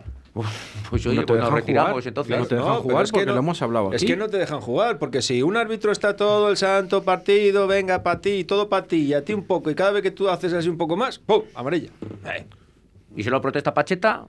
[0.90, 2.08] Pues oye, No te pues nos dejan retiramos jugar.
[2.08, 2.38] entonces.
[2.38, 4.60] No te dejan jugar es que porque lo hemos hablado Es que no te dejan
[4.60, 8.86] jugar, porque si un árbitro está todo el santo partido, venga para ti, todo para
[8.86, 10.94] ti, y a ti un poco, y cada vez que tú haces así un poco
[10.94, 11.42] más, ¡pum!
[11.54, 11.88] Amarilla.
[12.26, 12.44] Eh,
[13.16, 14.26] Y si lo protesta Pacheta,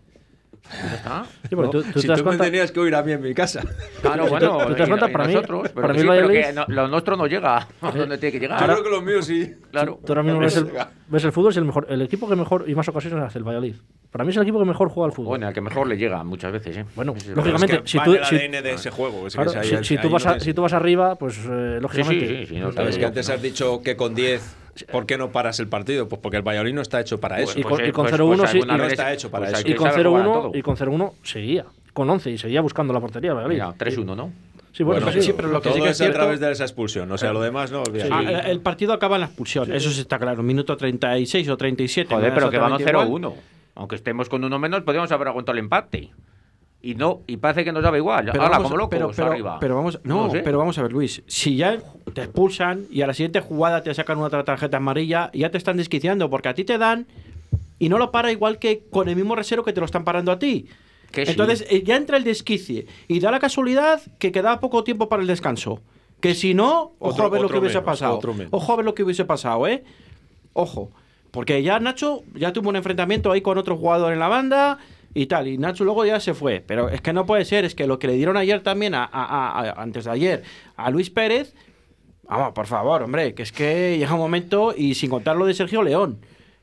[0.71, 1.25] ya está.
[1.49, 3.33] Sí, porque tú, tú si te tú me tenías que oír a mí en mi
[3.33, 3.61] casa.
[4.01, 6.11] Claro, bueno, tú te das cuenta, y para mí- nosotros, pero para que mí sí,
[6.13, 8.63] el pero que no- lo nuestro no llega a donde tiene que Yo llegar.
[8.63, 9.53] creo que lo mío sí.
[9.71, 9.99] Claro.
[10.05, 10.69] Tú ahora mismo ves el,
[11.07, 13.43] ves el fútbol, es el mejor, el equipo que mejor y más ocasiones hace el
[13.43, 13.75] Valladolid.
[14.11, 15.29] Para mí es el equipo que mejor juega al fútbol.
[15.29, 16.85] Bueno, al que mejor le llega muchas veces, ¿eh?
[16.95, 17.87] Bueno, es lógicamente, verdad.
[17.87, 19.27] si tú- si- de ese juego.
[19.27, 21.15] es que es ahí- si, ahí tú vas no a- es- si tú vas arriba,
[21.15, 22.27] pues eh, Sí, sí, lógicamente.
[22.27, 24.55] sí, sí, Sabes que antes has dicho que con 10,
[24.91, 26.07] ¿por qué no paras el partido?
[26.07, 27.57] Pues porque el Valladolid no está hecho para eso.
[27.59, 29.61] y con- eh, y con 0-1 sí, alguna y no vez- está hecho para eso.
[29.61, 30.51] Y que con saber jugar a 0-1 todo.
[30.57, 31.65] y con 0-1 seguía.
[31.93, 33.55] Con 11 y seguía buscando la portería el Valladolid.
[33.55, 34.31] Mira, 3-1, ¿no?
[34.71, 36.39] Sí, bueno, Bueno, sí, sí, pero lo que todo sí que es es a través
[36.39, 37.11] de esa expulsión.
[37.11, 37.81] O sea, lo demás no.
[37.81, 38.11] olvídate.
[38.13, 40.43] Ah, el- partido acaba en la expulsión, eso sí está claro.
[40.43, 42.13] Minuto 36 o 37.
[42.13, 43.07] Joder, pero que vamos igual.
[43.07, 43.33] 0-1.
[43.73, 46.11] Aunque estemos con uno menos, podríamos haber aguantado el empate.
[46.87, 48.29] Y no, y parece que nos daba igual.
[48.31, 49.57] Pero Ahora, vamos, como locos, pero, pero- arriba.
[49.59, 50.39] pero vamos, no, sé.
[50.39, 51.21] pero vamos a ver, Luis.
[51.27, 51.79] Si ya
[52.13, 55.57] te expulsan y a la siguiente jugada te sacan una otra tarjeta amarilla, ya te
[55.57, 57.05] están desquiciando porque a ti te dan
[57.77, 60.31] y no lo para igual que con el mismo resero que te lo están parando
[60.31, 60.67] a ti.
[61.11, 61.23] Que.
[61.23, 65.21] Entonces eh, ya entra el desquicie y da la casualidad que queda poco tiempo para
[65.21, 65.81] el descanso.
[66.21, 68.21] Que si no, ojo Otro- a ver lo que hubiese menos, pasado.
[68.51, 69.83] Ojo a ver lo que hubiese pasado, ¿eh?
[70.53, 70.89] Ojo.
[71.31, 74.79] Porque ya Nacho ya tuvo un enfrentamiento ahí con otro jugador en la banda
[75.13, 75.47] y tal.
[75.47, 76.63] Y Nacho luego ya se fue.
[76.65, 77.65] Pero es que no puede ser.
[77.65, 80.43] Es que lo que le dieron ayer también, a, a- a- antes de ayer,
[80.75, 81.53] a Luis Pérez.
[82.23, 83.33] Vamos, por favor, hombre.
[83.33, 86.19] Que es que llega un momento y sin contar lo de Sergio León.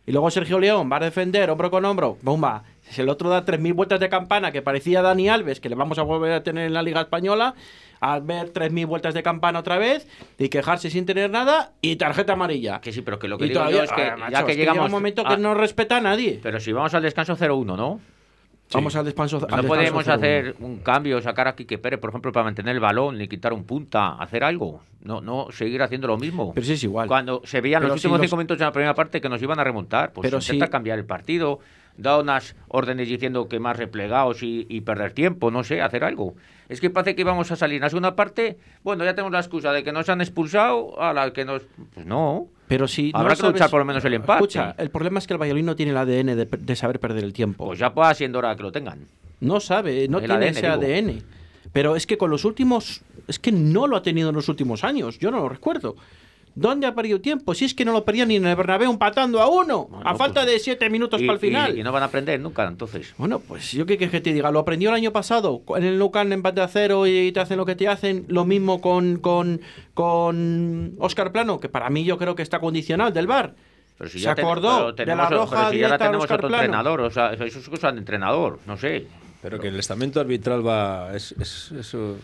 [0.07, 2.19] Y luego Sergio León va a defender hombro con hombro.
[2.23, 2.65] Bomba.
[2.91, 5.99] Si el otro da 3.000 vueltas de campana, que parecía Dani Alves, que le vamos
[5.99, 7.55] a volver a tener en la Liga Española,
[8.01, 10.07] a ver 3.000 vueltas de campana otra vez
[10.39, 12.83] y quejarse sin tener nada y tarjeta amarilla.
[12.83, 14.45] Que sí, pero que lo que digo todavía- yo es que Ah, macho, ya es
[14.45, 14.91] que llega llegamos.
[14.91, 16.39] un momento a- que no respeta a nadie.
[16.43, 18.01] Pero si vamos al descanso 0-1, ¿no?
[18.75, 19.37] Vamos al descanso.
[19.37, 20.15] al No descanso podemos 0-1.
[20.15, 23.53] hacer un cambio, sacar a Quique Pérez, por ejemplo, para mantener el balón, ni quitar
[23.53, 24.83] un punta, hacer algo.
[25.03, 26.53] No, no seguir haciendo lo mismo.
[26.55, 27.09] Pero sí es igual.
[27.09, 29.41] Cuando se veían los si últimos los- cinco minutos de la primera parte que nos
[29.43, 31.61] iban a remontar, pues Pero intenta si- cambiar el partido,
[31.97, 36.35] da unas órdenes diciendo que más replegados y, y perder tiempo, no sé, hacer algo.
[36.69, 39.41] Es que parece que íbamos a salir en la segunda parte, bueno, ya tenemos la
[39.41, 41.63] excusa de que nos han expulsado, a la que nos...
[41.95, 42.47] Pues no.
[42.69, 44.39] Pero si no Habrá que sabes- luchar por lo menos el empate.
[44.45, 47.23] Escucha, el problema es que el Valladolid no tiene el ADN de, de saber perder
[47.23, 47.67] el tiempo.
[47.67, 49.07] Pues ya va siendo hora que lo tengan.
[49.41, 50.73] No sabe, no El tiene ADN, ese digo.
[50.73, 51.23] ADN.
[51.73, 53.03] Pero es que con los últimos.
[53.29, 55.19] Es que no lo ha tenido en los últimos años.
[55.19, 55.97] Yo no lo recuerdo.
[56.57, 57.53] ¿Dónde ha perdido tiempo?
[57.55, 59.87] Si es que no lo perdía ni en el Bernabéu empatando a uno.
[59.91, 61.77] Bueno, a falta pues- de siete minutos Y, para el final.
[61.77, 63.13] y- y no van a aprender nunca, entonces.
[63.19, 64.51] Bueno, pues yo qué quieres que te diga.
[64.53, 65.63] Lo aprendió el año pasado.
[65.77, 68.25] En el Camp empate a cero y te hacen lo que te hacen.
[68.29, 69.61] Lo mismo con, con,
[69.95, 73.55] con Oscar Plano, que para mí yo creo que está condicional del bar.
[73.99, 75.95] Pero si Se ya ten- acordó pero de la tenemos- roja pero si ya directa
[75.95, 76.57] a tenemos otro Plano.
[76.57, 79.07] entrenador, o sea, eso es cosa de entrenador, no sé.
[79.43, 81.15] Pero que el estamento arbitral va.
[81.15, 82.17] Es, es- eso,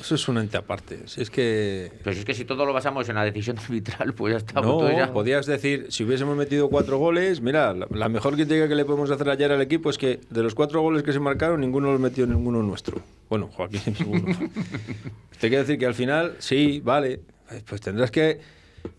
[0.00, 1.00] eso es un ente aparte.
[1.06, 1.90] Si es que.
[2.04, 4.66] Pero si es que si todo lo basamos en la decisión arbitral, pues ya estamos.
[4.66, 8.68] No, entonces ya- podías decir, si hubiésemos metido cuatro goles, mira, la, la mejor crítica
[8.68, 11.20] que le podemos hacer ayer al equipo es que de los cuatro goles que se
[11.20, 13.00] marcaron, ninguno los metió ninguno nuestro.
[13.28, 14.36] Bueno, Joaquín, ninguno.
[15.40, 18.40] Te quiero decir que al final, sí, vale, eh, pues tendrás que...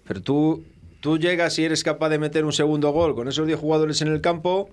[0.08, 0.64] Pero tú,
[1.00, 4.10] tú llegas y eres capaz de meter un segundo gol con esos 10 jugadores en
[4.10, 4.70] el campo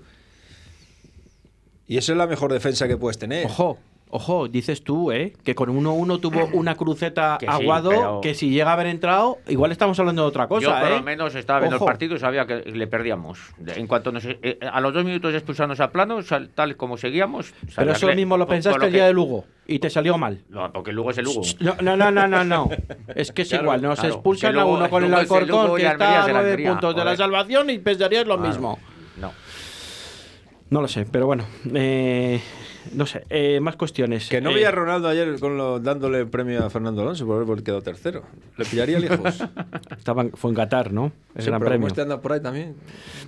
[1.86, 3.46] y esa es la mejor defensa que puedes tener.
[3.46, 3.78] Ojo,
[4.16, 5.32] ojo, dices tú, ¿eh?
[5.42, 8.86] Que con 1-1 tuvo una cruceta Que sí, aguado pero- que si llega a haber
[8.86, 10.96] entrado, igual estamos hablando de otra cosa, Yo por ¿eh?
[10.98, 11.84] lo menos estaba viendo Ojo.
[11.84, 13.40] el partido y sabía que le perdíamos.
[13.66, 16.20] En cuanto nos, eh, a los dos minutos de expulsarnos a plano,
[16.54, 17.52] tal como seguíamos.
[17.74, 20.16] Pero eso que mismo lo pensaste lo el día que- de Lugo y te salió
[20.16, 20.40] mal.
[20.48, 21.42] No, porque luego es el Lugo.
[21.60, 22.68] No, no, no, no, no, no.
[23.16, 24.14] Es que es Claro, igual, nos claro.
[24.14, 26.94] expulsan a uno con el Lugo Alcorcón que está es a el nueve Almería, puntos
[26.96, 28.78] de la salvación y pensarías lo mismo.
[29.20, 29.32] No.
[30.70, 31.44] No lo sé, pero bueno.
[31.74, 32.40] eh,
[32.92, 34.28] no sé, eh, más cuestiones.
[34.28, 37.26] Que no Eh, veía a Ronaldo ayer con lo- dándole el premio a Fernando Alonso
[37.26, 38.22] por haber quedado tercero.
[38.56, 39.42] Le pillaría lejos.
[39.98, 41.12] estaba en- fue en Qatar, ¿no?
[41.34, 41.78] El Sí, Gran pero Premio.
[41.80, 42.74] como este anda por ahí también.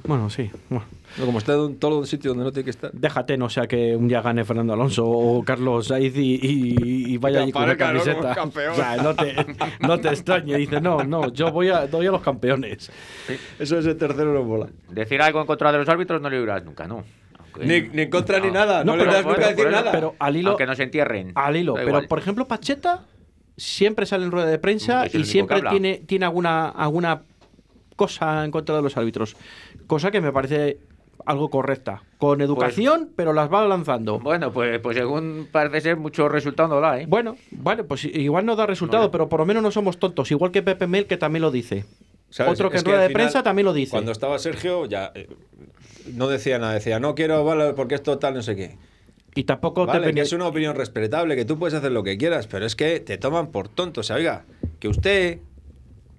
[0.05, 0.51] Bueno, sí.
[0.69, 0.85] bueno.
[1.19, 2.92] No, como está en todo el sitio donde no tiene que estar.
[2.92, 7.19] Déjate, no sea que un día gane Fernando Alonso o Carlos Sainz y, y- y
[7.19, 8.35] vaya Y allí con la camiseta.
[8.35, 8.73] campeón.
[8.73, 9.35] O sea, no te,
[9.81, 10.57] no te extrañe.
[10.59, 12.90] Dice, no, no, yo voy a, doy a los campeones.
[13.59, 14.69] Eso ese tercero no mola.
[14.90, 17.03] Decir algo en contra de los árbitros no le oirás nunca, ¿no?
[17.64, 18.85] Ni, ni en contra ni nada.
[18.85, 19.92] No, No, le pero- das nunca a Bueno, decir nada.
[19.92, 21.33] Pero al hilo, Aunque no se entierren.
[21.35, 21.75] al hilo.
[21.75, 23.05] Pero, por ejemplo, Pacheta
[23.57, 27.23] siempre sale en rueda de prensa y siempre tiene, tiene alguna, alguna
[27.97, 29.37] cosa en contra de los árbitros.
[29.87, 30.79] Cosa que me parece
[31.25, 32.03] algo correcta.
[32.19, 34.19] Con educación, pero las va lanzando.
[34.21, 37.07] Bueno, pues, pues según parece ser, mucho resultado no da, ¿eh?
[37.09, 40.31] Bueno, vale, pues igual no da resultado, pero por lo menos no somos tontos.
[40.31, 41.85] Igual que Pepe Mel, que también lo dice.
[42.31, 42.53] ¿Sabes?
[42.55, 43.90] Otro que Es en rueda de final, prensa también lo dice.
[43.92, 45.29] Cuando estaba Sergio, ya eh,
[46.14, 46.75] no decía nada.
[46.75, 48.79] Decía, no quiero, vale, porque esto tal, no sé qué.
[49.35, 52.16] Y tampoco Vale, te que es una opinión respetable, que tú puedes hacer lo que
[52.16, 54.01] quieras, pero es que te toman por tonto.
[54.01, 54.45] O sea, oiga,
[54.81, 55.40] que usted,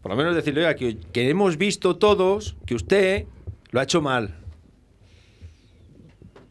[0.04, 3.26] por lo menos decirle, oiga, que, que hemos visto todos que usted
[3.72, 4.36] lo ha hecho mal.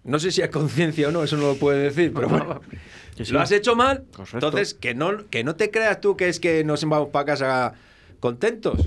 [0.02, 2.60] No sé si a conciencia o no, eso no lo puede decir, pero bueno.
[3.16, 3.32] Que sí.
[3.32, 4.04] Lo has hecho mal.
[4.14, 4.36] Correcto.
[4.36, 7.74] Entonces, que no, que no te creas tú que es que nos vamos para casa
[8.20, 8.80] contentos.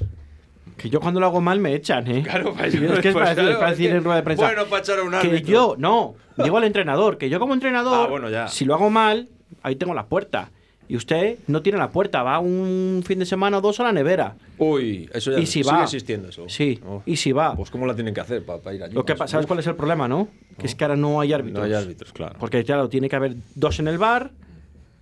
[0.80, 2.24] Que yo cuando lo hago mal me echan, ¿eh?
[2.24, 4.16] Claro, Sí, es que es pues para, decir, claro, para es decir que- en rueda
[4.18, 4.46] de prensa.
[4.46, 5.52] bueno, para echar a un Que árbitro.
[5.52, 8.48] yo, no, digo al entrenador, que yo como entrenador, Ah, bueno, ya.
[8.48, 9.28] si lo hago mal,
[9.62, 10.52] ahí tengo la puerta.
[10.88, 13.92] Y usted no tiene la puerta, va un fin de semana o dos a la
[13.92, 14.36] nevera.
[14.58, 15.84] Uy, eso ya Y si sigue va.
[15.84, 16.46] existiendo eso.
[16.50, 17.04] Sí, Oh.
[17.06, 17.56] y si va.
[17.56, 18.96] Pues cómo la tienen que hacer para, ir allí.
[18.96, 20.30] Lo que Pues, pasa, ¿sabes cuál es el problema, no?
[20.58, 21.60] Que es que ahora no hay árbitros.
[21.60, 22.36] No hay árbitros, claro.
[22.40, 24.32] Porque claro, tiene que haber dos en el bar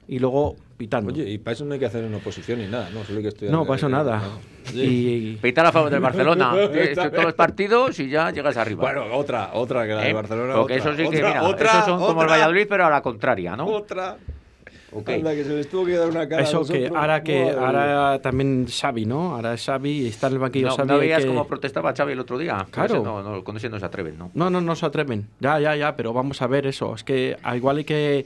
[0.07, 1.11] y luego pitando.
[1.11, 3.03] Oye, y para eso no hay que hacer una oposición ni nada, ¿no?
[3.03, 3.51] Solo hay que estudiar.
[3.51, 4.21] no, para eso nada.
[4.69, 4.83] Oye.
[4.85, 6.53] Y, Pitar a favor del Barcelona.
[6.73, 8.81] eh, todos los partidos y ya llegas arriba.
[8.81, 10.13] Bueno, otra, otra que la de ¿Eh?
[10.13, 10.53] Barcelona.
[10.55, 12.89] Porque otra, eso sí que, otra, mira, otra, esos son como el Valladolid, pero a
[12.89, 13.65] la contraria, ¿no?
[13.65, 14.17] Otra.
[14.89, 15.09] Ok.
[15.09, 16.41] Anda, que se les tuvo que dar una cara.
[16.41, 19.35] a eso que ahora que Madre ahora también Xavi, ¿no?
[19.35, 20.87] Ahora es Xavi y está en el banquillo No, Xavi.
[20.87, 22.65] ¿no veías que- cómo protestaba Xavi el otro día?
[22.71, 22.95] Claro.
[22.95, 24.31] ese No, no, con ese no se atreven, ¿no?
[24.33, 25.27] No, no, no se atreven.
[25.41, 26.95] Ya, ya, ya, pero vamos a ver eso.
[26.95, 28.25] Es que igual hay que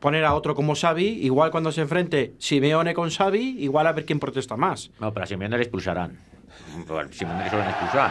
[0.00, 4.04] poner a otro como Xavi, igual cuando se enfrente Simeone con Xavi, igual a ver
[4.04, 4.90] quién protesta más.
[4.98, 6.18] No, pero a Simeone le expulsarán.
[6.88, 8.10] Bueno, Simeone le suelen expulsar.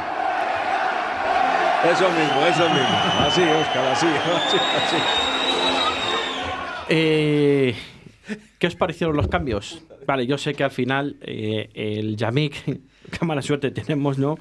[1.83, 2.97] Eso mismo, eso mismo.
[3.19, 4.07] Así, Óscar, así,
[4.47, 4.97] así, así.
[6.89, 7.75] Eh,
[8.57, 9.81] ¿Qué os parecieron los cambios?
[10.05, 12.63] Vale, yo sé que al final eh, el Yamik,
[13.19, 14.37] qué mala suerte tenemos, ¿no?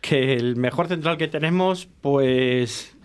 [0.00, 2.95] Que el mejor central que tenemos, pues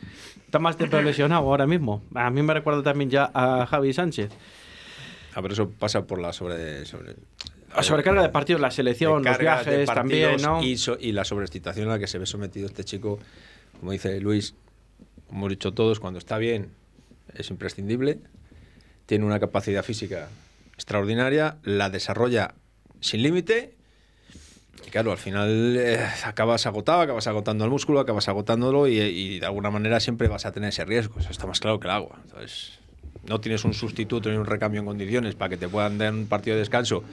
[0.52, 2.04] está más tiempo lesionado ahora mismo.
[2.14, 4.30] A mí me recuerda también ya a Javi Sánchez.
[5.34, 6.84] Ah, pero eso pasa por la sobre.
[6.86, 7.16] sobre
[7.74, 10.62] La sobrecarga de partidos, la selección, los viajes también, ¿no?
[10.62, 13.18] Y, so- y la sobreexcitación a la que se ve sometido este chico,
[13.80, 14.56] como dice Luis,
[15.28, 16.68] como hemos dicho todos, cuando está bien
[17.34, 18.20] es imprescindible,
[19.06, 20.28] tiene una capacidad física
[20.74, 22.56] extraordinaria, la desarrolla
[23.00, 23.74] sin límite.
[24.86, 29.40] Y claro, al final eh, acabas agotado, acabas agotando el músculo, acabas agotándolo y, y
[29.40, 31.20] de alguna manera siempre vas a tener ese riesgo.
[31.20, 32.20] Eso está más claro que el agua.
[32.24, 32.80] Entonces,
[33.28, 36.28] no tienes un sustituto ni un recambio en condiciones para que te puedan dar un
[36.28, 37.04] partido de descanso,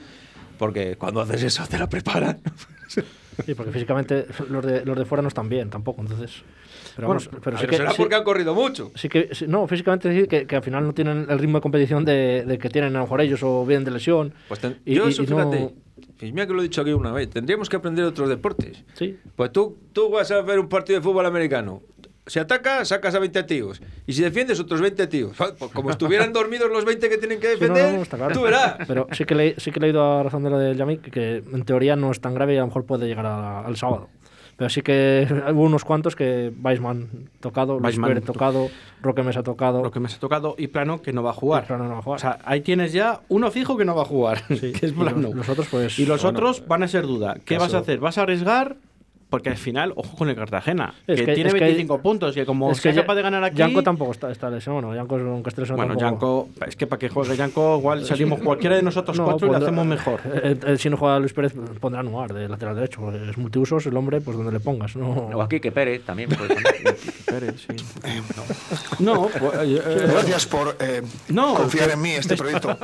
[0.57, 2.41] porque cuando haces eso te la preparan.
[3.45, 6.43] Sí, porque físicamente los de, los de fuera no están bien tampoco, entonces.
[6.95, 8.91] Pero, Bueno, vamos, pero sí Pero que, será sí- porque han corrido mucho.
[8.95, 11.61] sí que- sí- no, físicamente decir que, que al final no tienen el ritmo de
[11.61, 14.33] competición de, de que tienen a lo mejor ellos o vienen de lesión.
[14.47, 15.73] Pues ten- Y- yo y- eso, y no- fíjate,
[16.31, 18.83] mira que lo he dicho aquí una vez, tendríamos que aprender otros deportes.
[18.93, 19.17] Sí.
[19.35, 21.81] Pues tú, tú vas a ver un partido de fútbol americano.
[22.29, 23.81] Si atacas, sacas a 20 tíos.
[24.07, 25.31] Y si defiendes, otros 20 tíos.
[25.59, 28.33] Pues como estuvieran dormidos los 20 que tienen que Sí, no, defender, no, está claro.
[28.33, 28.75] tú verás.
[28.87, 31.37] Pero sí que, le, sí que he leído a razón de lo del Yamik que,
[31.37, 34.09] en teoría no es tan grave y a lo mejor puede llegar a- al sábado.
[34.57, 38.69] Pero sí que hubo unos cuantos que Weisman tocado, Luis Weisman tocado,
[39.01, 39.81] Roque Mesa tocado.
[39.81, 41.65] Lo que me ha tocado y plano que no va a jugar.
[41.65, 42.17] Plano no va a jugar.
[42.17, 44.85] O sea, ahí tienes ya uno fijo que no va a jugar, que es y
[44.91, 45.31] los- plano.
[45.33, 47.35] los otros, pues, y los bueno, otros van a ser duda.
[47.45, 47.99] ¿Qué caso- vas a hacer?
[47.99, 48.75] ¿Vas a arriesgar?
[49.29, 52.33] Porque al final, ojo con el Cartagena, Es que, que- tiene es que- 25 puntos,
[52.33, 53.57] que como es sea ya- capaz de ganar aquí...
[53.57, 54.87] Yanko tampoco está, está lesionado.
[54.87, 58.81] Bueno, Yanko, lesionado, Bueno, Yanko, es que para que juegue Yanko, igual salimos cualquiera de
[58.81, 60.19] nosotros No, cuatro y lo hacemos mejor.
[60.25, 63.11] Eh, eh, si no juega Luis Pérez, pondrá Nuar de lateral derecho.
[63.11, 64.95] Es multiusos el hombre, pues donde le pongas.
[64.95, 66.29] No, O aquí que Pérez también.
[66.29, 66.49] pues,
[67.27, 67.75] Pérez, sí.
[68.99, 72.75] No, pues, eh, eh, Gracias por eh, No, confiar que- en mí, este proyecto.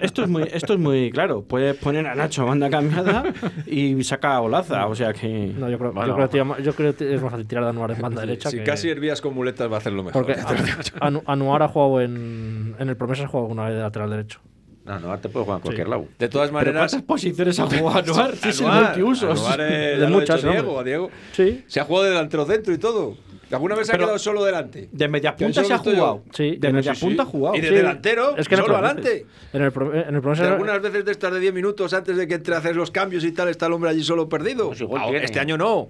[0.00, 1.42] esto es muy, esto es muy claro.
[1.42, 3.24] Puedes poner a Nacho a banda cambiada
[3.66, 5.45] y saca a Olaza, o sea que.
[5.54, 6.08] No, yo creo, Bueno.
[6.08, 8.20] yo creo, que tira- yo creo que es más fácil tirar de Anuar en banda
[8.26, 8.50] derecha.
[8.50, 10.24] Si que- casi hervías con muletas va a hacer lo mejor.
[10.26, 10.40] Porque
[11.00, 14.40] Anu- Anuar ha jugado en, en el Promesa, ha jugado una vez de lateral derecho.
[14.84, 15.90] no, no, te puede jugar en cualquier Sí.
[15.90, 16.06] lado.
[16.18, 18.34] De todas Pero maneras, ¿cuántas posiciones ha jugado Anuar?
[18.42, 19.40] El Anuar, multiusos.
[19.40, 20.42] Anuar, De muchas.
[20.42, 21.10] Diego, a Diego.
[21.32, 21.64] Sí.
[21.66, 23.16] Se ha jugado de delantero centro y todo.
[23.50, 24.88] ¿Alguna vez se ha Pero- quedado solo delante?
[24.90, 26.22] De media Que punta se ha jugado.
[26.32, 27.06] Sí, de en media Sí, sí.
[27.06, 27.56] punta ha jugado.
[27.56, 29.26] Y de Sí, delantero, es que el solo adelante.
[29.52, 29.72] En el,
[30.08, 32.58] en el profesor- algunas veces de estas de 10 minutos antes de que entre a
[32.58, 34.68] hacer los cambios y tal, está el hombre allí solo perdido.
[34.68, 35.24] Pues igual Ah, tiene.
[35.24, 35.88] este año no.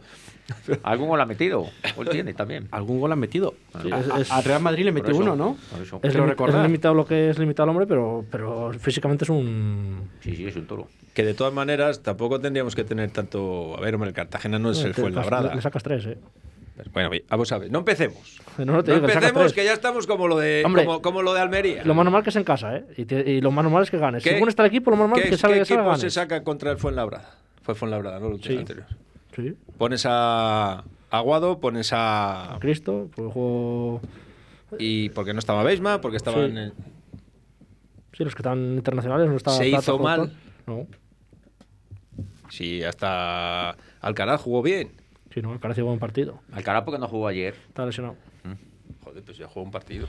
[0.84, 1.66] Algún gol ha metido.
[1.96, 2.68] Gol tiene también.
[2.70, 3.54] Algún gol han metido.
[3.82, 5.56] Sí, A- es- a- es- Al Real Madrid le metió eso, uno, ¿no?
[6.02, 6.60] es, limi- recordar.
[6.60, 10.08] es limitado lo que es limitado al hombre, pero, pero físicamente es un.
[10.20, 10.86] Sí, sí, es un toro.
[11.14, 13.76] Que de todas maneras tampoco tendríamos que tener tanto.
[13.76, 15.52] A ver, hombre, el Cartagena no es el te- Fuenlabrada.
[15.52, 16.18] Le sacas tres, ¿eh?
[16.92, 17.70] Bueno, vamos a ver.
[17.70, 18.38] No empecemos.
[18.58, 20.84] No, no te No digo, le sacas empecemos, que ya estamos como lo de, Hombre,
[20.84, 21.84] como, como lo de Almería.
[21.84, 22.84] Lo más normal que es en casa, ¿eh?
[22.96, 24.22] Y, te- y lo más normal es que ganes.
[24.22, 26.00] ¿Qué- Según está el equipo, lo más normal ¿Qué, es que salga qué equipo ganes.
[26.00, 27.34] se saca contra el Fuenlabrada?
[27.62, 28.28] Fue Fuenlabrada, ¿no?
[28.34, 28.56] El Sí.
[28.56, 28.86] anterior.
[29.34, 29.54] Sí.
[29.78, 32.54] Pones a Aguado, pones a.
[32.56, 34.00] A Cristo, pues juego.
[34.78, 36.50] Y porque no estaba Beisma, porque estaba Sí.
[36.50, 36.72] en el-
[38.12, 40.32] Sí, los que están internacionales no estaba Se hizo mal.
[40.66, 40.86] No.
[42.50, 44.90] Sí, hasta Alcaraz jugó bien.
[45.36, 46.38] Sí, no, el Caraz buen partido.
[46.50, 47.54] Alcaraz porque no jugó ayer.
[47.68, 48.16] Está lesionado.
[49.04, 50.06] Joder, pues ya jugó un partido.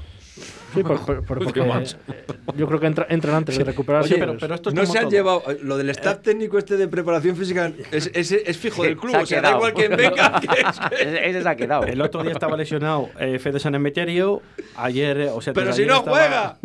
[0.73, 4.13] Sí, por, por- por- Pues porque eh, yo creo que entra- entran antes de recuperarse.
[4.15, 5.11] Oye, pero, pero esto es No se han todo.
[5.11, 5.43] llevado.
[5.61, 9.11] Lo del staff técnico este de preparación física es, es- es fijo del club.
[9.11, 10.39] Se O sea, da igual quien venga.
[10.41, 11.83] que es que- Ese, se ha quedado.
[11.83, 14.41] El otro día estaba lesionado eh, Fede San Emeterio.
[14.75, 16.57] Ayer, eh, o sea, Pero si no estaba- juega.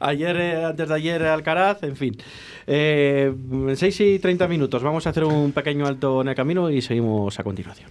[0.00, 2.16] Ayer, eh, antes de ayer, Alcaraz, en fin.
[2.66, 3.32] Eh,
[3.74, 4.82] 6 y 30 minutos.
[4.82, 7.90] Vamos a hacer un pequeño alto en el camino y seguimos a continuación.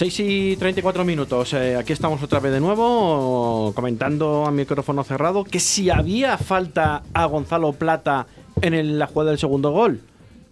[0.00, 1.52] 6 y 34 minutos.
[1.52, 7.02] eh, aquí estamos otra vez de nuevo, comentando a micrófono cerrado que si había falta
[7.12, 8.26] a Gonzalo Plata
[8.62, 10.00] en el- la jugada del segundo gol,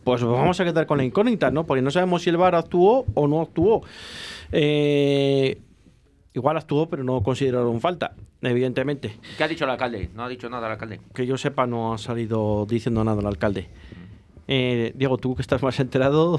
[0.05, 1.64] pues vamos a quedar con la incógnita, ¿no?
[1.64, 3.80] Porque no sabemos si el VAR actuó o no actuó.
[4.53, 5.59] Eh,
[6.34, 9.16] igual actuó, pero no consideraron falta, evidentemente.
[9.38, 10.11] ¿Qué ha dicho el alcalde?
[10.14, 11.01] No ha dicho nada el alcalde.
[11.14, 13.68] Que yo sepa, no ha salido diciendo nada el alcalde.
[14.46, 16.38] Eh, Diego, tú que estás más enterado,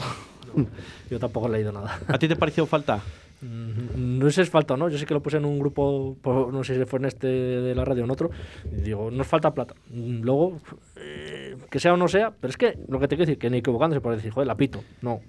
[1.10, 2.00] Yo tampoco he leído nada.
[2.08, 3.02] ¿a ti te pareció falta?
[3.42, 4.90] Mm, No sé si es falta o no.
[4.90, 7.28] Yo sé que lo puse en un grupo, por- no sé si fue en este
[7.28, 8.30] de la radio o en otro.
[8.72, 9.76] Digo, nos falta plata.
[9.90, 10.60] Mm, Luego,
[10.98, 13.50] eh, que sea o no sea, pero es que lo que te quiero decir, que
[13.50, 14.84] ni equivocándose puede decir, joder, la pito.
[15.02, 15.22] No,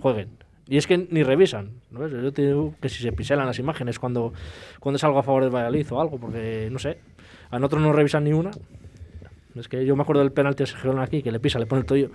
[0.00, 0.28] jueguen.
[0.68, 1.70] Y es que ni revisan.
[1.90, 2.12] ¿no ves?
[2.12, 4.32] Yo te digo que si se piselan las imágenes cuando,
[4.78, 6.98] cuando es algo a favor del Valladolid o algo, porque no sé,
[7.50, 8.52] a nosotros no revisan ni una.
[9.56, 11.66] Es que yo me acuerdo del penalti a Sergio León aquí, que le pisa, le
[11.66, 12.10] pone el tobillo.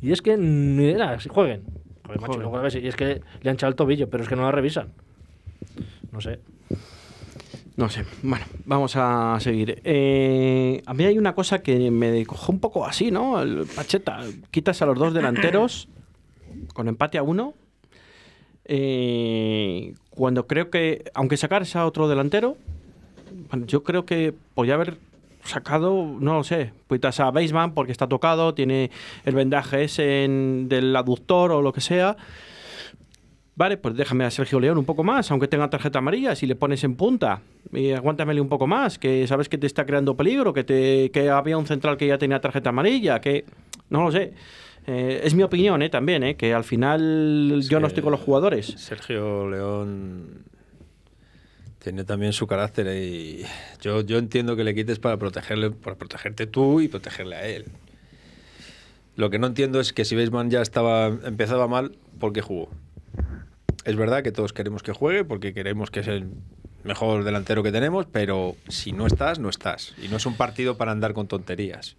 [0.00, 1.62] Y es que ni era, si jueguen.
[2.08, 2.84] Joder, macho, Joder.
[2.84, 4.88] y es que le han echado el tobillo, pero es que no la revisan.
[6.10, 6.40] No sé.
[7.76, 8.04] No sé.
[8.22, 9.80] Bueno, vamos a seguir.
[9.84, 13.40] Eh, a mí hay una cosa que me cojo un poco así, ¿no?
[13.40, 15.88] El Pacheta, quitas a los dos delanteros
[16.74, 17.54] con empate a uno.
[18.64, 22.56] Eh, cuando creo que, aunque sacaras a otro delantero,
[23.50, 24.98] bueno, yo creo que podía haber
[25.48, 28.90] sacado, no lo sé, quitas a Baseman porque está tocado, tiene
[29.24, 32.16] el vendaje ese en- del aductor o lo que sea.
[33.56, 36.54] Vale, pues déjame a Sergio León un poco más, aunque tenga tarjeta amarilla, si le
[36.54, 37.40] pones en punta.
[37.72, 41.28] Y aguántamele un poco más, que sabes que te está creando peligro, que, te, que
[41.28, 43.44] había un central que ya tenía tarjeta amarilla, que...
[43.90, 44.32] No lo sé.
[44.86, 45.88] Eh, es mi opinión, ¿eh?
[45.90, 46.36] También, ¿eh?
[46.36, 48.66] Que al final yo no estoy con los jugadores.
[48.76, 50.44] Sergio León
[51.88, 53.44] tiene también su carácter y
[53.80, 57.64] yo, yo entiendo que le quites para protegerle, para protegerte tú y protegerle a él.
[59.16, 62.68] Lo que no entiendo es que si Baseman ya estaba empezaba mal, ¿por qué jugó?
[63.84, 66.26] Es verdad que todos queremos que juegue porque queremos que es el
[66.84, 69.94] mejor delantero que tenemos, pero si no estás, no estás.
[70.02, 71.96] Y no es un partido para andar con tonterías.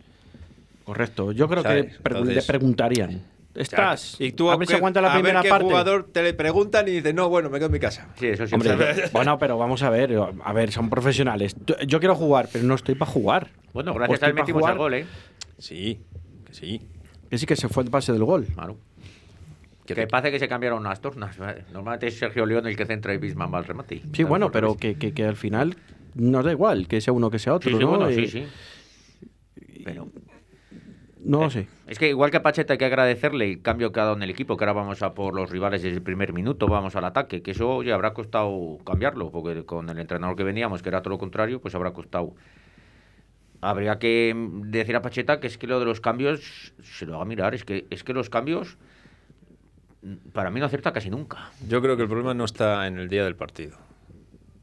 [0.86, 1.32] Correcto.
[1.32, 1.98] Yo creo ¿Sabes?
[1.98, 3.22] que pre- le Entonces- preguntarían.
[3.56, 4.16] ¿Estás?
[4.20, 5.66] Y tú a ver si aguanta la a ver primera qué parte.
[5.66, 8.08] jugador te le preguntan y dices, no, bueno, me quedo en mi casa.
[8.18, 8.54] Sí, eso sí.
[8.56, 8.76] Hombre,
[9.12, 11.56] bueno, pero vamos a ver, a ver, son profesionales.
[11.88, 13.50] Yo- quiero jugar, pero no estoy para jugar.
[13.74, 14.74] Bueno, gracias a él estoy pa' metimos jugar.
[14.74, 15.06] el gol, ¿eh?
[15.58, 16.00] Sí,
[16.46, 16.82] que sí.
[17.30, 18.46] Que sí que se fue el pase del gol.
[18.54, 18.78] Claro.
[19.86, 21.36] Que parece que se cambiaron las tornas.
[21.74, 24.04] Normalmente es Sergio León el que centra y Bisman va al remate.
[24.14, 25.76] Sí, bueno, pero que, que- que al final
[26.14, 27.90] nos da igual que sea uno que sea otro, Sí, sí, ¿no?
[27.90, 28.48] bueno, Y- sí, sí.
[29.84, 30.08] Pero
[31.24, 31.68] No lo sé.
[31.90, 34.22] Es que igual que a Pacheta hay que agradecerle el cambio que ha dado en
[34.22, 37.04] el equipo, que ahora vamos a por los rivales desde el primer minuto, vamos al
[37.04, 41.02] ataque, que eso ya habrá costado cambiarlo, porque con el entrenador que veníamos, que era
[41.02, 42.36] todo lo contrario, pues habrá costado.
[43.60, 47.16] Habría que mm, decir a Pacheta que es que lo de los cambios se lo
[47.16, 48.78] haga mirar, es que, es que los cambios
[50.04, 51.50] mm, para mí no acerta casi nunca.
[51.68, 53.89] Yo creo que el problema no está en el día del partido.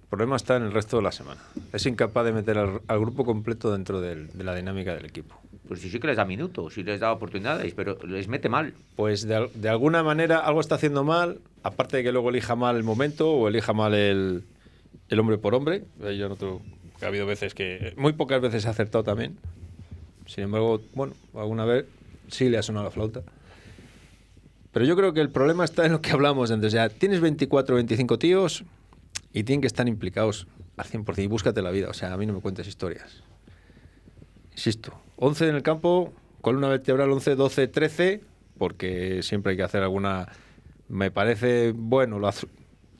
[0.06, 1.40] El problema está en el resto de la semana.
[1.72, 5.34] Es incapaz de meter al, al grupo completo dentro del- de la dinámica del equipo.
[5.66, 8.72] Pues sí, sí que les da minutos, sí les da oportunidades, pero les mete mal.
[8.94, 12.54] Pues de, al- de alguna manera algo está haciendo mal, aparte de que luego elija
[12.54, 14.44] mal el momento o elija mal el,
[15.08, 15.82] el hombre por hombre.
[16.04, 16.62] Eh, Yo noto
[17.00, 19.36] que ha habido veces que, muy pocas veces ha acertado también.
[20.26, 21.84] Sin embargo, bueno, alguna vez
[22.28, 23.22] sí le ha sonado la flauta.
[24.72, 26.68] Pero yo creo que el problema está en lo que hablamos antes.
[26.68, 28.62] O sea, tienes 24 o 25 tíos
[29.36, 31.90] y tienen que estar implicados al 100% y búscate la vida.
[31.90, 33.22] O sea, a mí no me cuentes historias.
[34.52, 38.22] Insisto, 11 en el campo, columna vertebral 11, 12, 13,
[38.56, 40.26] porque siempre hay que hacer alguna...
[40.88, 42.30] Me parece bueno, lo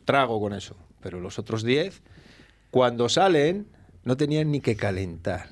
[0.05, 2.03] trago con eso, pero los otros 10,
[2.70, 3.66] cuando salen,
[4.05, 5.49] no tenían ni que calentar.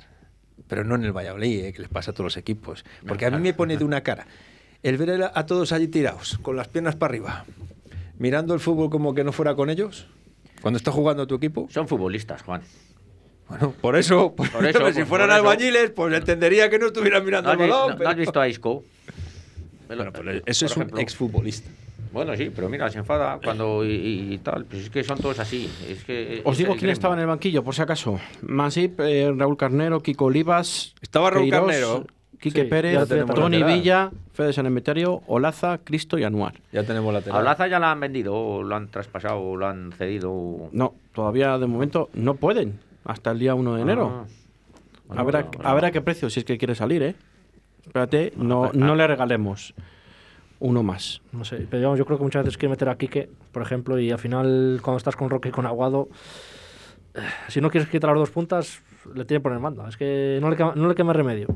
[0.68, 2.84] Pero no en el Valladolid, eh, que les pasa a todos los equipos.
[3.08, 4.26] Porque a mí me pone de una cara
[4.82, 7.46] el ver a todos allí tirados, con las piernas para arriba,
[8.18, 10.08] mirando el fútbol como que no fuera con ellos,
[10.60, 11.68] cuando está jugando tu equipo.
[11.70, 12.62] Son futbolistas, Juan.
[13.48, 15.48] Bueno, por eso, por Por eso, eso, si fueran por eso.
[15.48, 17.86] albañiles, pues entendería que no estuvieran mirando ¿No vi- balón.
[17.88, 18.82] no- no pero- has visto a Isco?
[19.86, 21.68] Bueno, pero eso Por es un exfutbolista.
[22.10, 24.64] Bueno, sí, pero mira, se enfada cuando y, y- y tal.
[24.66, 25.68] Pues es que son todos así.
[25.88, 26.92] Es que Os es digo quién gremio.
[26.92, 28.20] estaba en el banquillo, por si acaso.
[28.42, 30.94] Masip, eh, Raúl Carnero, Kiko Olivas.
[31.02, 32.06] Estaba Raúl Queiroz, Carnero.
[32.40, 33.62] Quique Sí, Pérez, Tony.
[33.62, 36.54] Villa, Fede San Emeterio, Olaza, Cristo y Anuar.
[36.72, 37.40] Ya tenemos A lateral.
[37.42, 40.68] Olaza ya la han vendido, o lo han traspasado, o lo han cedido.
[40.72, 42.78] No, todavía de momento no pueden.
[43.04, 44.10] Hasta el día 1 de enero.
[44.12, 44.24] Ah.
[45.06, 45.68] Bueno, a, ver a, bueno, bueno.
[45.70, 47.14] a ver a qué precio, si es que quiere salir, ¿eh?
[47.86, 49.74] Espérate, no, no le regalemos
[50.60, 51.20] uno más.
[51.32, 53.98] No sé, pero digamos, yo creo que muchas veces quiere meter a Quique, por ejemplo,
[53.98, 56.08] y al final, cuando estás con Roque y con Aguado,
[57.14, 58.80] eh, si no quieres quitar las dos puntas,
[59.14, 59.86] le tiene que poner manda.
[59.88, 61.48] Es que no le, quema- no le quema remedio.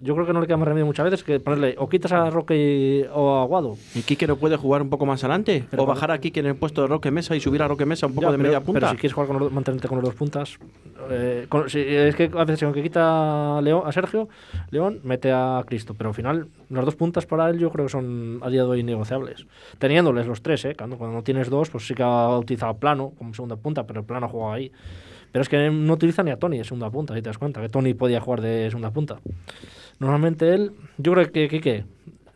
[0.00, 2.28] Yo creo que no le queda más remedio muchas veces que ponerle o quitas a
[2.30, 3.76] Roque o a Aguado.
[3.94, 5.64] ¿Y Quique no puede jugar un poco más adelante?
[5.70, 7.86] Pero ¿O bajar a Quique en el puesto de Roque Mesa y subir a Roque
[7.86, 8.80] Mesa un poco Ya, de pero- media punta?
[8.80, 10.58] Pero si quieres jugar con los, mantenerte con los dos puntas.
[11.10, 14.28] eh, con- si- es que a veces, aunque quita a, León, a Sergio,
[14.70, 15.94] León mete a Cristo.
[15.96, 18.68] Pero al final, las dos puntas para él yo creo que son a día de
[18.68, 19.46] hoy innegociables.
[19.78, 20.74] Teniéndoles los tres, ¿eh?
[20.76, 24.00] Cuando, cuando no tienes dos, pues sí que ha utilizado Plano como segunda punta, pero
[24.00, 24.72] el Plano juega ahí.
[25.32, 27.60] Pero es que no utiliza ni a Tony de segunda punta, si te das cuenta,
[27.60, 29.18] que Tony podía jugar de segunda punta.
[29.98, 31.84] Normalmente él, yo creo que Quique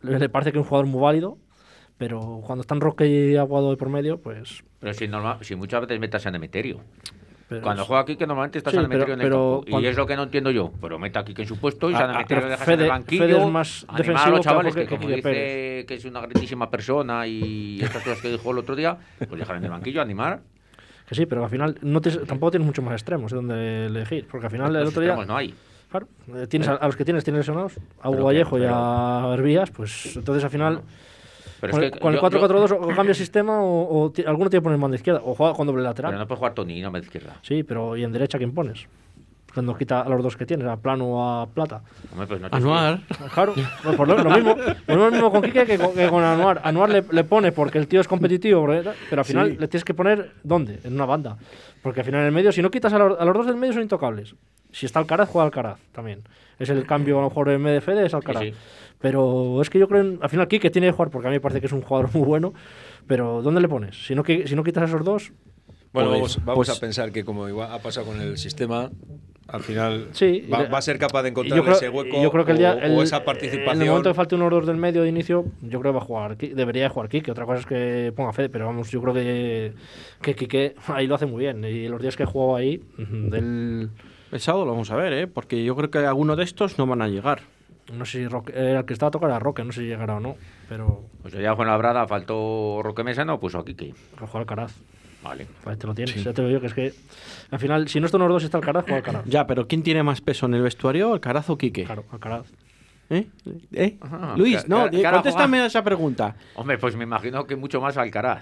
[0.03, 1.37] le parece que es un jugador muy válido,
[1.97, 5.81] pero cuando están Roque y Aguado de por medio, pues Pero si, normal, si muchas
[5.81, 6.79] veces metas a Nemeterio.
[7.47, 9.37] Pero Cuando es- juega aquí, que normalmente está Sí, San Demetrio pero- en el pero
[9.57, 9.63] campo.
[9.67, 10.71] Y cuando- es lo que no entiendo yo.
[10.79, 12.79] Pero meta a Quique en su puesto y Ah, San ah, pero le dejas en
[12.81, 13.23] el banquillo.
[13.25, 15.93] Fede es más animar a defensivo los que chavales, Jorge- que, que como dice que
[15.95, 19.65] es una grandísima persona y estas cosas que dijo el otro día, pues dejar en
[19.65, 20.39] el banquillo, animar.
[21.09, 24.27] Que sí, pero al final no tienes- tampoco tienes muchos más extremos de donde elegir.
[24.31, 25.15] Porque al final el Los otro día.
[25.25, 25.53] no hay.
[25.91, 28.63] Claro, eh, tienes a, a los que tienes, tienes lesionados, a Pero Hugo Vallejo que-
[28.63, 30.81] y a Herbías, pues entonces al final.
[31.59, 34.13] Pero con, es el- que con el yo- 4-4-2 o cambia el sistema o, o
[34.25, 36.11] alguno tiene que poner mano izquierda o juega con doble lateral.
[36.11, 37.35] Pero no puede jugar Tony y no me izquierda.
[37.43, 38.87] Sí, pero ¿y en derecha quién pones?
[39.53, 41.81] Cuando quita a los dos que tienes, a Plano o a Plata.
[42.13, 43.01] Hombre, pues no Anuar.
[43.33, 44.55] Claro, pues por lo, lo mismo,
[44.87, 46.61] lo mismo, con Quique que con, que con Anuar.
[46.63, 49.57] Anuar le, le pone porque el tío es competitivo, pero al final Sí.
[49.59, 50.79] le tienes que poner ¿dónde?
[50.85, 51.35] En una banda.
[51.83, 53.57] Porque al final en el medio, si no quitas a, los- a los dos del
[53.57, 54.35] medio son intocables.
[54.71, 56.21] Si está Alcaraz, juega Alcaraz también.
[56.59, 58.43] Es el cambio a lo mejor en medio de Fede, es Alcaraz.
[58.43, 58.53] sí.
[58.99, 61.37] Pero es que yo creo, en- al final Quique tiene que jugar porque a mí
[61.37, 62.53] me parece que es un jugador muy bueno.
[63.07, 64.05] Pero ¿dónde le pones?
[64.05, 65.31] Si no, qui- si no quitas a esos dos,
[65.93, 68.89] Bueno, Pues- vamos, vamos pues- a pensar que como igual ha pasado con el sistema,
[69.49, 72.31] al final Sí, va, va a ser capaz de encontrar yo creo, ese hueco yo
[72.31, 73.87] creo que el día, o, el- o esa En el participación.
[73.89, 76.05] momento que falte uno o dos del medio de inicio, yo creo que va a
[76.05, 76.37] jugar.
[76.37, 77.29] Debería de jugar Kike.
[77.31, 79.73] Otra cosa es que ponga Fede, pero vamos, yo creo que,
[80.21, 81.61] que Kike ahí lo hace muy bien.
[81.65, 83.89] Y los días que he jugado ahí, del.
[84.31, 85.27] El sábado lo vamos a ver, ¿eh?
[85.27, 87.41] Porque yo creo que alguno de estos no van a llegar.
[87.93, 89.87] No sé si Roque- era el que estaba a tocar era Roque, no sé si
[89.87, 90.35] llegará o no.
[90.69, 93.93] Pero Pues ya con la brada faltó Roque Mesa, no puso a Quique.
[94.17, 94.73] a jugar Alcaraz.
[95.23, 95.45] Vale.
[95.65, 96.23] Ahí te lo tienes.
[96.23, 96.93] Ya te lo digo que es que
[97.51, 99.23] al final, si no están los dos está Alcaraz, juega Alcaraz.
[99.25, 101.83] Ya, pero ¿quién tiene más peso en el vestuario, Alcaraz o Quique?
[101.83, 102.45] Claro, Alcaraz.
[103.09, 103.27] ¿Eh?
[103.73, 103.97] ¿Eh?
[103.99, 104.35] Ajá.
[104.37, 106.35] Luis, no, ahora contéstame a esa pregunta.
[106.55, 108.41] Hombre, pues me imagino que mucho más Alcaraz.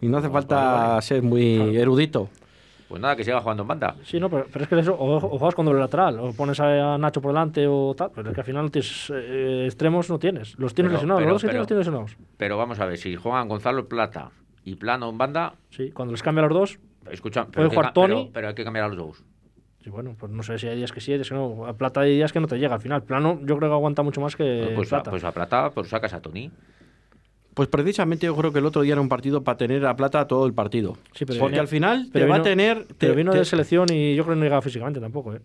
[0.00, 1.02] Y no hace falta vale, vale.
[1.02, 2.30] ser muy erudito.
[2.88, 3.96] Pues nada, que siga jugando en banda.
[4.04, 6.60] Sí, no, pero, pero es que eso, o, o juegas con doble lateral, o pones
[6.60, 10.18] a Nacho por delante o tal, pero es que al final tienes, eh, extremos no
[10.20, 10.56] tienes.
[10.58, 12.16] Los tienes Pero- lesionados, pero- los dos los tienes lesionados.
[12.36, 14.30] Pero vamos a ver, si juegan Gonzalo Plata
[14.64, 16.78] y Plano en banda, Sí, cuando les cambia a los dos,
[17.10, 18.30] escucha, Puede jugar Tony.
[18.32, 19.24] pero hay que cambiar a los dos.
[19.82, 21.66] sí, bueno, pues no sé si hay días que sí, hay días que no.
[21.66, 22.74] A Plata hay días que no te llega.
[22.76, 25.10] Al final, Plano yo creo que aguanta mucho más que pues, a, Plata.
[25.10, 26.50] pues a Plata, pues sacas a Tony.
[27.56, 30.26] Pues precisamente yo creo que el otro día era un partido para tener a Plata
[30.28, 30.98] todo el partido.
[31.14, 32.86] Sí, pero Porque vino- al final pero te va a vino- tener...
[32.98, 35.40] pero te- vino te- de selección y yo creo que no llegaba físicamente tampoco, ¿eh?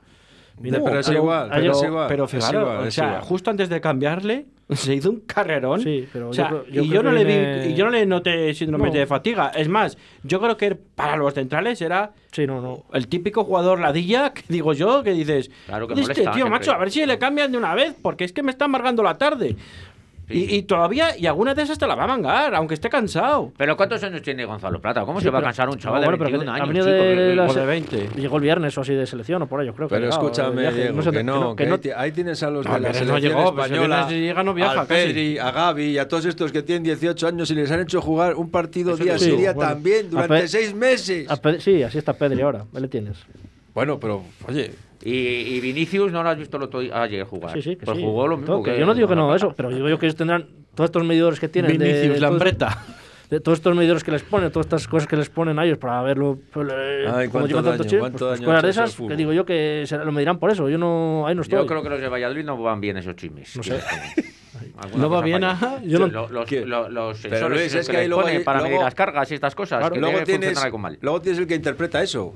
[0.59, 2.07] Vino- No, pero es igual, pero llegado- es igual.
[2.09, 3.22] Pero es fijaros, igual, o es sea, igual.
[3.22, 5.80] justo antes de cambiarle, se hizo un carrerón.
[5.80, 7.91] Sí, pero O yo sea, creo- yo y yo no le vi, y yo no
[7.91, 8.93] le noté síndrome No.
[8.93, 9.47] de fatiga.
[9.55, 12.84] Es más, yo creo que para los centrales era Sí, no, no.
[12.93, 16.51] el típico jugador ladilla que digo yo, que dices, Claro que este molesta, tío, siempre.
[16.51, 19.01] macho, a ver si le cambian de una vez, porque es que me está amargando
[19.01, 19.55] la tarde.
[20.32, 20.47] Sí.
[20.49, 23.51] Y, y todavía, y alguna de esas te la va a mangar, aunque esté cansado.
[23.57, 25.01] Pero ¿cuántos años tiene Gonzalo Plata?
[25.05, 26.63] ¿Cómo Sí, se va a cansar un chaval no, bueno, de pero 21 que ha
[26.63, 26.86] años?
[26.86, 26.86] chico?
[26.86, 28.09] de Que- la- de 20.
[28.15, 30.55] Llegó el viernes o así de selección o por ahí, yo creo que Pero escúchame,
[30.55, 30.82] de viaje.
[30.84, 32.88] Diego, sé, que no, que no- ahí, ti- ahí tienes a los No, de la
[32.89, 35.07] no selección llegó, pues, española, si llega, no viaja al casi.
[35.07, 38.01] Pedri, a Gavi y a todos estos que tienen 18 años y les han hecho
[38.01, 39.71] jugar un partido Eso día sí, a día bueno.
[39.71, 41.29] también A durante seis meses.
[41.29, 43.17] a sí, así está Pedri ahora, ahí le tienes.
[43.73, 44.71] Bueno, pero oye,
[45.04, 47.54] Y, y Vinicius no lo has visto el otro día ayer jugar.
[47.54, 48.04] Sí, sí, que pues sí.
[48.04, 48.54] jugó lo mismo.
[48.56, 50.89] Todo, que yo no digo que no, eso, pero digo yo que ellos tendrán todos
[50.89, 51.78] estos medidores que tienen.
[51.78, 52.86] de- Vinicius de, todos- Lambreta.
[53.30, 55.78] de todos estos medidores que les ponen, todas estas cosas que les ponen a ellos
[55.78, 56.38] para verlo.
[56.54, 59.97] pues, eh, Ay, cuánto llevan pues, pues cosas de esas que digo yo que se
[59.97, 60.70] lo medirán por eso.
[60.70, 61.58] Yo no, ahí no estoy.
[61.60, 63.56] Yo creo que los de Valladolid no van bien esos chismes.
[63.56, 63.82] No que sé.
[64.95, 65.80] No va bien, ajá.
[65.84, 68.60] Yo no- Lo- los, los Pero, sensores Luis, es que que ahí ponen hay- para
[68.60, 69.80] medir luego- las cargas y estas cosas.
[69.80, 69.93] Claro.
[69.95, 70.97] que luego tienes, algo mal.
[71.02, 72.34] luego tienes el que interpreta eso.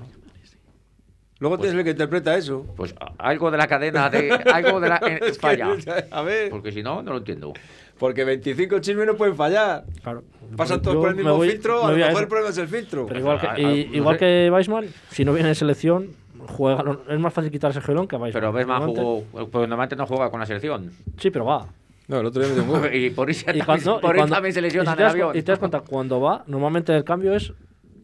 [1.39, 2.65] Luego tienes el que interpreta eso.
[2.77, 5.75] Pues a- algo de la cadena, de, algo de la, Es que, falla.
[6.11, 7.53] a ver, Porque si no, no lo entiendo.
[7.99, 9.83] porque 25 chismes no pueden fallar.
[10.01, 10.23] Claro.
[10.55, 13.05] Pasan todos por el mismo voy- filtro, a lo mejor el problema es el filtro.
[13.07, 16.09] Pero igual que, Ah, y- ah, no igual que Weisman, si no viene en selección,
[16.47, 18.41] juega, es más fácil quitar a Sergio León que a Weisman.
[18.41, 20.91] Pero Normalmente- jugó, pues normalmente no juega con la selección.
[21.17, 21.67] Sí, pero va.
[22.07, 24.19] No, el otro día me dio un y por eso Y también, cuando, por y
[24.19, 25.35] eso cuando- también se y lesiona si en el avión.
[25.37, 27.51] Y te das cuenta, cuando va, normalmente el cambio es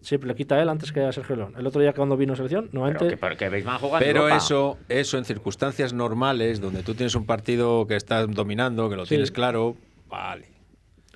[0.01, 1.53] siempre le quita a él antes que a Sergio León.
[1.57, 3.15] El otro día cuando vino a selección, Pero normalmente.
[3.15, 4.37] que, pero que Beisman juega en Pero Europa.
[4.37, 9.05] eso, eso en circunstancias normales, donde tú tienes un partido que estás dominando, que lo
[9.05, 9.09] Sí.
[9.09, 9.75] tienes claro,
[10.09, 10.47] vale.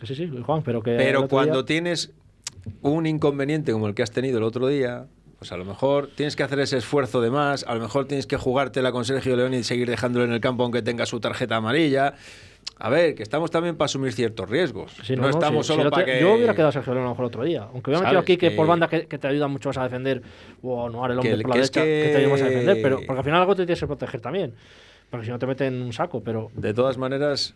[0.04, 0.96] Sí, sí, Juan, pero que.
[0.98, 2.12] Pero cuando día- tienes
[2.82, 5.08] un inconveniente como el que has tenido el otro día,
[5.40, 8.28] pues a lo mejor tienes que hacer ese esfuerzo de más, a lo mejor tienes
[8.28, 11.56] que jugártela con Sergio León y seguir dejándolo en el campo aunque tenga su tarjeta
[11.58, 12.16] amarilla.
[12.78, 14.92] A ver, que estamos también para asumir ciertos riesgos.
[15.04, 16.20] Sí, no, estamos sí, solo para que...
[16.20, 17.70] Yo hubiera quedado Sergio León a lo mejor otro día.
[17.72, 20.22] Aunque hubiera metido aquí que, por banda que, que te ayuda mucho más a defender,
[20.62, 22.10] o no el hombre Que- por la derecha, que...
[22.12, 22.80] te ayuda más a defender.
[22.82, 24.54] Pero, porque al final algo te tienes que proteger también.
[25.10, 26.52] Porque si no te meten en un saco, pero.
[26.54, 27.56] De todas maneras,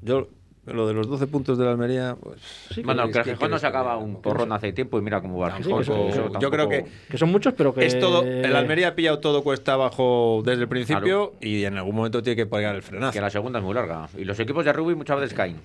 [0.00, 0.28] yo
[0.66, 2.38] lo de los 12 puntos de la Almería, pues...
[2.84, 5.20] bueno, es que el que Gijón no se acaba un porrón hace tiempo y mira
[5.20, 5.78] cómo va el Sí, Gijón.
[5.78, 7.84] que eso- Eso yo creo que Que son muchos, pero que.
[7.84, 11.96] Es todo, el Almería ha pillado todo cuesta abajo desde el principio y en algún
[11.96, 13.12] momento tiene que pagar el frenazo.
[13.12, 14.08] Que la segunda es muy larga.
[14.16, 15.56] Y los equipos de rugby muchas veces caen.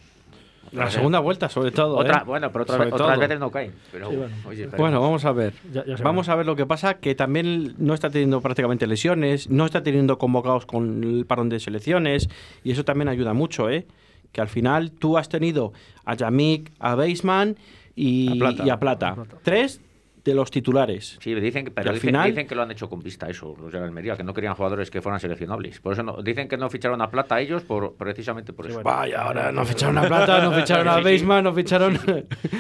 [0.73, 1.95] La segunda vuelta, sobre todo.
[1.95, 2.23] Otra, ¿eh?
[2.25, 3.19] Bueno, pero otra vez- otras todo.
[3.21, 3.73] veces no caen.
[3.89, 4.35] Pero, Sí, bueno.
[4.45, 4.67] oye.
[4.77, 5.53] Bueno, vamos a ver.
[5.71, 8.85] Ya- ya se vamos a ver lo que pasa, que también no está teniendo prácticamente
[8.85, 12.27] lesiones, no está teniendo convocados con el parón de selecciones,
[12.65, 13.85] y eso también ayuda mucho, ¿eh?
[14.31, 15.73] Que al final tú has tenido
[16.05, 17.57] a Yamik, a Baseman
[17.95, 18.63] y A Plata.
[18.65, 19.15] y a Plata.
[19.43, 19.81] Tres
[20.27, 21.17] de los titulares.
[21.21, 23.29] Sí, dicen, que- Que pero al dicen, final- dicen que lo han hecho con vista
[23.29, 25.79] eso, los de la Almería, que no querían jugadores que fueran seleccionables.
[25.79, 28.81] Por eso no, dicen que no ficharon a Plata ellos por, precisamente por eso.
[28.83, 31.03] Vaya, ahora no ficharon a Plata, no ficharon a Sí, sí.
[31.11, 31.99] Baseman, no ficharon...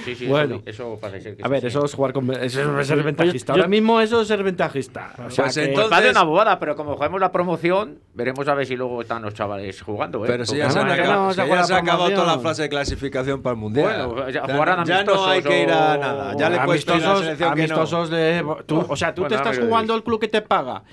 [0.05, 0.55] Sí, sí, bueno.
[0.65, 1.67] eso, eso pasa ser que A sí, ver, sí.
[1.67, 2.31] eso es jugar con...
[2.31, 3.53] Eso es ser ventajista.
[3.53, 5.11] yo- Ahora mismo eso es ser ventajista.
[5.25, 8.53] O sea Pues que- entonces- Parece una bobada, pero como jugamos la promoción, veremos a
[8.53, 10.23] ver si luego están los chavales jugando.
[10.23, 10.27] ¿eh?
[10.27, 12.61] Pero si ya se, han Bueno, acabado, si ya se ha acabado toda la fase
[12.63, 14.07] de clasificación para el Mundial.
[14.07, 16.35] Bueno, ya Ya- no hay que ir a nada.
[16.37, 17.75] Ya le cuesta a la selección que no.
[17.75, 20.83] amistosos de- tú- o sea, tú Bueno, te estás jugando el club que te paga.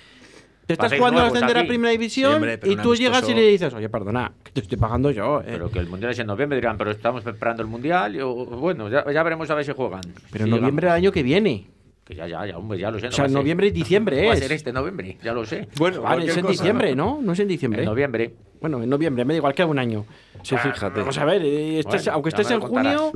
[0.66, 3.34] Te estás jugando a ascender a primera división Sí, hombre, pero y tú llegas y
[3.34, 5.44] le dices, oye, perdona, que te estoy pagando yo, eh.
[5.48, 8.16] Pero que el mundial es en noviembre, dirán, pero estamos preparando el mundial.
[8.16, 10.00] y, o- bueno, ya, ya veremos a ver si juegan.
[10.32, 11.66] Pero Si en noviembre del año que viene.
[12.02, 13.06] Que ya, ya, ya, hombre, ya lo sé.
[13.06, 14.40] O no sea, ser- noviembre y diciembre no Va a es.
[14.40, 15.68] ser este noviembre, ya lo sé.
[15.76, 16.52] Bueno, Vale, es en cosa.
[16.52, 17.18] diciembre, ¿no?
[17.22, 17.82] No es en diciembre.
[17.82, 18.34] En noviembre.
[18.60, 20.06] Bueno, en noviembre, me da igual que un año.
[20.42, 21.00] Sí, fíjate.
[21.00, 23.12] Vamos a ver, eh, estés- Bueno, aunque estés en lo contarás.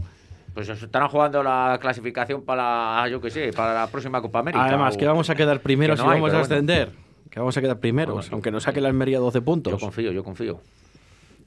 [0.55, 4.65] Pues estarán jugando la clasificación para, yo qué sé, para la próxima Copa América.
[4.65, 6.55] además, o- que vamos a quedar primeros que hay, vamos a pero bueno.
[6.55, 6.91] ascender.
[7.31, 9.73] Que vamos a quedar primeros, Bueno, aunque nos saque la Almería 12 puntos.
[9.73, 10.61] Yo confío, yo confío.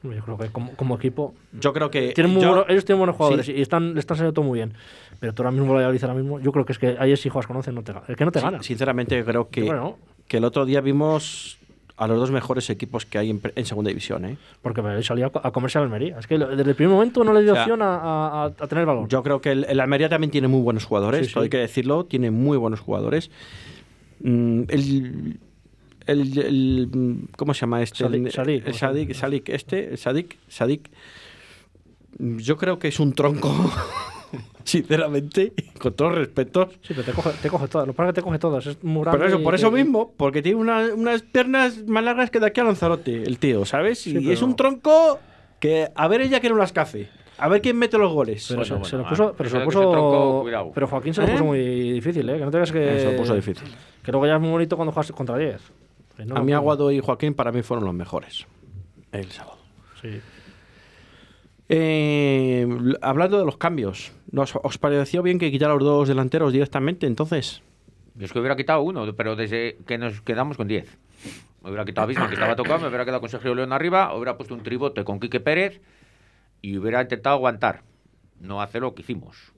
[0.03, 1.33] Yo creo que como, como equipo.
[1.59, 2.13] Yo creo que.
[2.13, 3.53] Tienen muy yo- buenos- ellos tienen buenos jugadores Sí.
[3.55, 4.73] y están, le están saliendo todo muy bien.
[5.19, 7.45] Pero tú ahora mismo, Valladolid ahora mismo, yo creo que es que ahí si juegas
[7.47, 8.63] con 11 no te, el que no te Sí, gana.
[8.63, 9.97] Sinceramente, creo que, Bueno.
[10.27, 11.59] que el otro día vimos
[12.03, 14.25] a los dos mejores equipos que hay en, en segunda división.
[14.25, 14.37] ¿eh?
[14.61, 16.17] Porque salía a co- a comerse a la Almería.
[16.17, 18.45] Es que desde el primer momento no le dio O sea, opción a, a- a-
[18.47, 19.07] a tener balón.
[19.07, 22.05] Yo creo que el, el Almería también tiene muy buenos jugadores, Sí, hay que decirlo,
[22.05, 23.29] tiene muy buenos jugadores.
[24.21, 25.39] Mm, el,
[26.07, 26.89] el, el-
[27.37, 28.03] ¿Cómo se llama este?
[28.05, 30.89] Sadik- El- Sadik, el Sadik, Sadik, este, Sadik, Sadik.
[32.17, 33.49] Yo creo que es un tronco,
[34.63, 36.69] sinceramente, con todos respetos.
[36.81, 37.87] Sí, pero te coge, te coge todas.
[37.87, 38.65] Lo que pasa es que te coge todas.
[38.67, 42.03] Es muy grande Por eso, por que- eso mismo, porque tiene una- unas piernas más
[42.03, 44.05] largas que de aquí a Lanzarote, el tío, ¿sabes?
[44.07, 45.19] Y Sí, pero- es un tronco
[45.59, 47.09] que a ver ella que no las cace.
[47.37, 48.45] A ver quién mete los goles.
[48.49, 49.91] Pero, Bueno, se, se bueno, lo puso, pero eso se lo que puso.
[49.91, 50.71] tronco, cuidado.
[50.75, 51.31] pero Joaquín se lo ¿Eh?
[51.31, 52.37] puso muy difícil, ¿eh?
[52.37, 52.99] Que no te que.
[52.99, 53.67] Se lo puso difícil.
[54.03, 55.59] Que luego ya es muy bonito cuando juegas contra 10.
[56.17, 56.53] Que no a mí.
[56.53, 58.45] Aguado y Joaquín para mí fueron los mejores.
[59.11, 59.57] El sábado.
[60.01, 60.19] Sí.
[61.73, 62.67] Eh,
[63.01, 67.61] hablando de los cambios, ¿nos, ¿os pareció bien que quitara los dos delanteros directamente entonces?
[68.15, 70.97] Yo es que hubiera quitado uno, pero desde que nos quedamos con 10.
[71.63, 74.13] Me hubiera quitado a Bismarck, que estaba tocado, me hubiera quedado con Sergio León arriba,
[74.13, 75.79] hubiera puesto un tribote con Quique Pérez
[76.61, 77.83] y hubiera intentado aguantar.
[78.41, 79.53] No hacer lo que hicimos.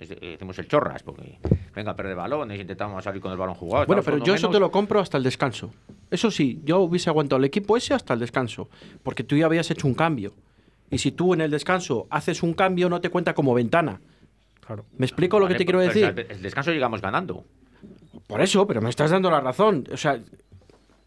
[0.00, 1.38] Hicimos el chorras, porque
[1.72, 3.86] venga a perder balones, intentamos salir con el balón jugado.
[3.86, 4.60] Bueno, pero yo uno eso te menos.
[4.62, 5.72] lo compro hasta el descanso.
[6.10, 8.68] Eso sí, yo hubiese aguantado el equipo ese hasta el descanso,
[9.04, 10.34] porque tú ya habías hecho un cambio.
[10.94, 14.00] Y si tú en el descanso haces un cambio, no te cuenta como ventana.
[14.64, 14.84] Claro.
[14.96, 16.26] ¿Me explico lo que te quiero decir?
[16.30, 17.44] El descanso llegamos ganando.
[18.28, 19.84] Por eso, pero me estás dando la razón.
[19.92, 20.20] O sea,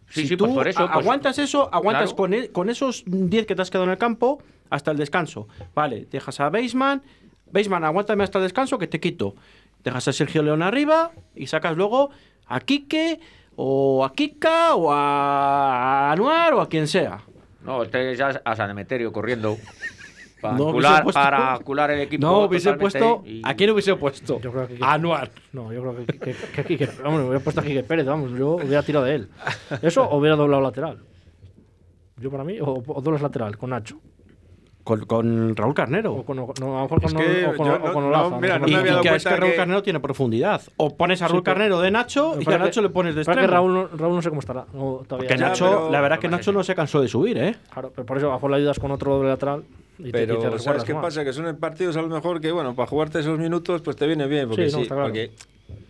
[0.10, 2.16] Sí, si sí, tú pues por eso, pues- aguantas eso, aguantas Claro.
[2.18, 5.48] con, e- con esos 10 que te has quedado en el campo hasta el descanso.
[5.76, 7.02] Vale, dejas a Baseman.
[7.52, 9.36] Baseman, aguántame hasta el descanso que te quito.
[9.84, 12.10] Dejas a Sergio León arriba y sacas luego
[12.46, 13.20] a Quique
[13.58, 17.24] o a Kika o a Anuar o a quien sea.
[17.68, 19.58] No, este ya a San Emeterio corriendo.
[20.42, 22.22] Para, No cular, puesto- para cular el equipo.
[22.28, 23.24] No, hubiese puesto.
[23.26, 24.40] y- ¿A quién hubiese puesto?
[24.40, 24.78] Yo creo que.
[24.82, 25.32] A Anuar.
[25.52, 28.32] No, yo creo que, que, que, que, que- vamos, hubiera puesto a Quique Pérez, vamos,
[28.38, 29.30] yo hubiera tirado de él.
[29.82, 31.00] Eso o hubiera doblado lateral.
[32.18, 34.00] Yo para mí, o, o dobles lateral, con Nacho.
[34.88, 36.14] Con, con Raúl Carnero.
[36.14, 38.04] O con, no, a lo mejor Es con, que o con, yo o no- con
[38.04, 40.00] no, Olaza, mira, no me había y dado que es que Raúl que- Carnero tiene
[40.00, 40.62] profundidad.
[40.78, 43.22] O pones a Raúl pero- Carnero de Nacho y que a Nacho le pones de
[43.22, 43.42] extremo.
[43.42, 44.66] que Raúl, no- Raúl no sé cómo estará.
[44.74, 45.28] no, todavía.
[45.30, 47.56] Que Ya, Nacho, pero- la verdad que pero Nacho no se cansó de subir, ¿eh?
[47.74, 49.64] Claro, pero por eso a lo mejor le ayudas con otro doble lateral.
[50.00, 51.02] Y te, y te Pero, ¿sabes resguardas qué más.
[51.04, 51.26] pasa?
[51.26, 54.28] Que son partidos a lo mejor que, bueno, para jugarte esos minutos, pues te viene
[54.28, 54.48] bien.
[54.48, 55.10] Porque Sí, no, sí, está claro.
[55.10, 55.32] porque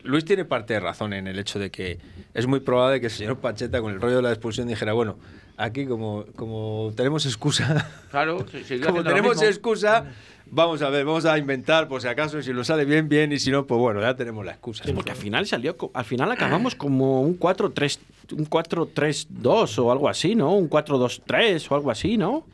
[0.07, 1.99] Luis tiene parte de razón en el hecho de que
[2.33, 5.17] es muy probable que el señor Pacheta, con el rollo de la expulsión, dijera, bueno,
[5.57, 10.05] aquí como, como tenemos excusa, Claro, sí, como tenemos excusa,
[10.49, 13.39] vamos a ver, vamos a inventar por si acaso, si lo sale bien, bien, y
[13.39, 14.85] si no, pues bueno, ya tenemos la excusa.
[14.95, 17.99] Porque al final salió, al final acabamos como un 4-3,
[18.31, 20.53] un 4-3-2 o algo así, ¿no?
[20.53, 22.45] Un 4-2-3 o algo así, ¿no?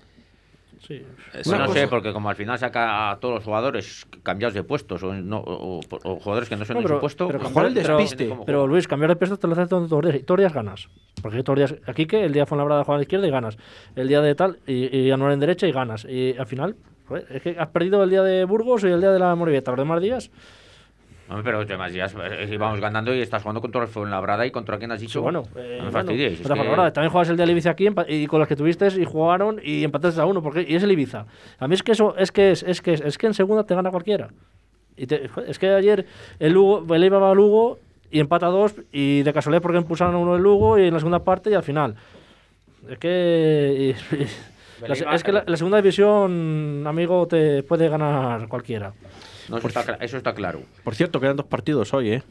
[0.86, 1.02] Sí.
[1.46, 4.64] Una no cosa- sé, porque como al final saca a todos los jugadores cambiados de
[4.64, 5.80] puestos o, no- o-
[6.20, 7.28] jugadores que no son No, de su puesto.
[7.28, 8.68] pero, cambiar- no pero- pero.
[8.68, 10.90] Luis, cambiar de puesto te lo haces todos los días y todos los días ganas.
[11.22, 13.28] Porque todos los días, aquí que el día fue la brada juega a la izquierda
[13.28, 13.58] y ganas.
[13.96, 16.04] El día de tal y, y anular en derecha y ganas.
[16.06, 16.76] Y al final,
[17.08, 19.72] joder, es que has perdido el día de Burgos y el día de la Moribeta.
[19.72, 20.32] Los demás días,
[21.30, 24.78] Hombre, pero demás días eh, íbamos ganando y estás jugando contra el Fuenlabrada y contra
[24.78, 25.20] quién has dicho.
[25.20, 25.44] sí, bueno.
[25.56, 26.40] no eh, me bueno, fastidiéis.
[26.40, 28.88] es otra que- palabra, También juegas el del Ibiza aquí y con los que tuviste
[28.88, 30.42] y jugaron y empataste a uno.
[30.44, 31.26] Porque, y es el Ibiza.
[31.60, 33.64] A mí es que eso es que es, es que es, es que en segunda
[33.64, 34.30] te gana cualquiera.
[34.98, 36.06] Y te- es que ayer
[36.40, 37.80] el Lugo, el Eibar va a Lugo
[38.12, 40.94] y empata a dos y de casualidad porque impulsaron a uno el Lugo y en
[40.94, 41.96] la segunda parte y al final.
[42.90, 44.28] Es que y- y-
[44.88, 48.92] la se- Eibar- es que la, la segunda división, amigo, te puede ganar cualquiera.
[49.50, 50.62] No, eso, está, cla- eso está claro.
[50.84, 52.24] Por cierto, quedan dos partidos hoy, ¿eh?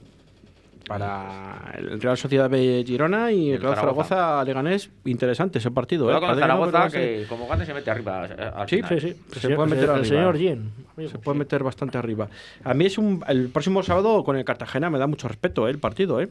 [0.86, 4.08] Para el Real Sociedad de Girona y el el Real Zaragoza.
[4.16, 4.90] Zaragoza Leganés.
[5.04, 6.18] Interesante ese partido, ¿eh?
[6.20, 9.00] Con el Zaragoza, que como gane se mete arriba eh, al Sí, final.
[9.00, 9.40] sí, sí.
[9.40, 12.28] Se puede meter el- señor amigo, Se puede meter bastante arriba.
[12.64, 13.22] A mí es un.
[13.28, 15.70] El próximo sábado con el Cartagena me da mucho respeto, ¿eh?
[15.70, 16.28] El partido, ¿eh?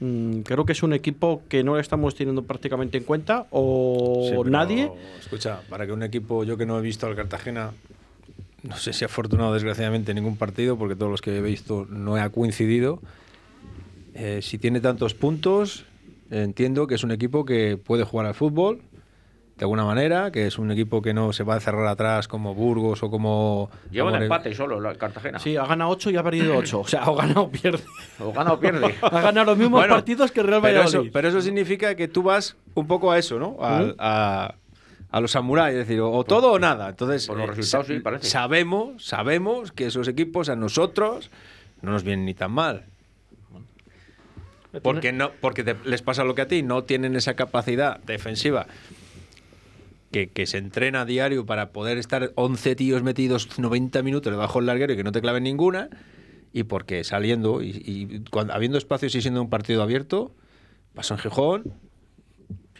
[0.00, 4.22] Mm, creo que es un equipo que no le estamos teniendo prácticamente en cuenta o
[4.24, 4.90] Sí, pero, nadie.
[5.20, 7.72] Escucha, para que un equipo, yo que no he visto al Cartagena,
[8.62, 12.16] no sé si afortunado desgraciadamente en ningún partido, porque todos los que he visto no
[12.16, 13.00] ha coincidido.
[14.14, 15.84] eh, si tiene tantos puntos,
[16.30, 18.80] entiendo que es un equipo que puede jugar al fútbol
[19.56, 22.54] de alguna manera, que es un equipo que no se va a cerrar atrás como
[22.54, 23.70] Burgos o como.
[23.90, 25.38] Lleva un empate solo el Cartagena.
[25.38, 26.80] Sí, ha ganado 8 y ha perdido 8.
[26.80, 27.82] O sea, o gana o pierde.
[28.20, 28.94] O gana o pierde.
[29.02, 31.08] Ha ganado los mismos Bueno, partidos que Real pero Valladolid.
[31.08, 33.58] eso, pero eso significa que tú vas un poco a eso, ¿no?
[33.60, 33.94] Al- Ujú.
[33.98, 34.54] a,
[35.12, 36.88] a los samuráis, es decir, o, o todo o nada.
[36.90, 38.28] Entonces, por los eh, resultados sí, parece.
[38.28, 41.30] sabemos, sabemos que esos equipos a nosotros
[41.82, 42.84] no nos vienen ni tan mal.
[44.82, 48.66] Porque no, porque te- les pasa lo que a ti, no tienen esa capacidad defensiva
[50.12, 54.60] que, que se entrena a diario para poder estar 11 tíos metidos 90 minutos debajo
[54.60, 55.88] del larguero y que no te claven ninguna.
[56.52, 60.32] Y porque saliendo y, y cuando, habiendo espacios y siendo un partido abierto,
[60.94, 61.74] pasó en Gijón,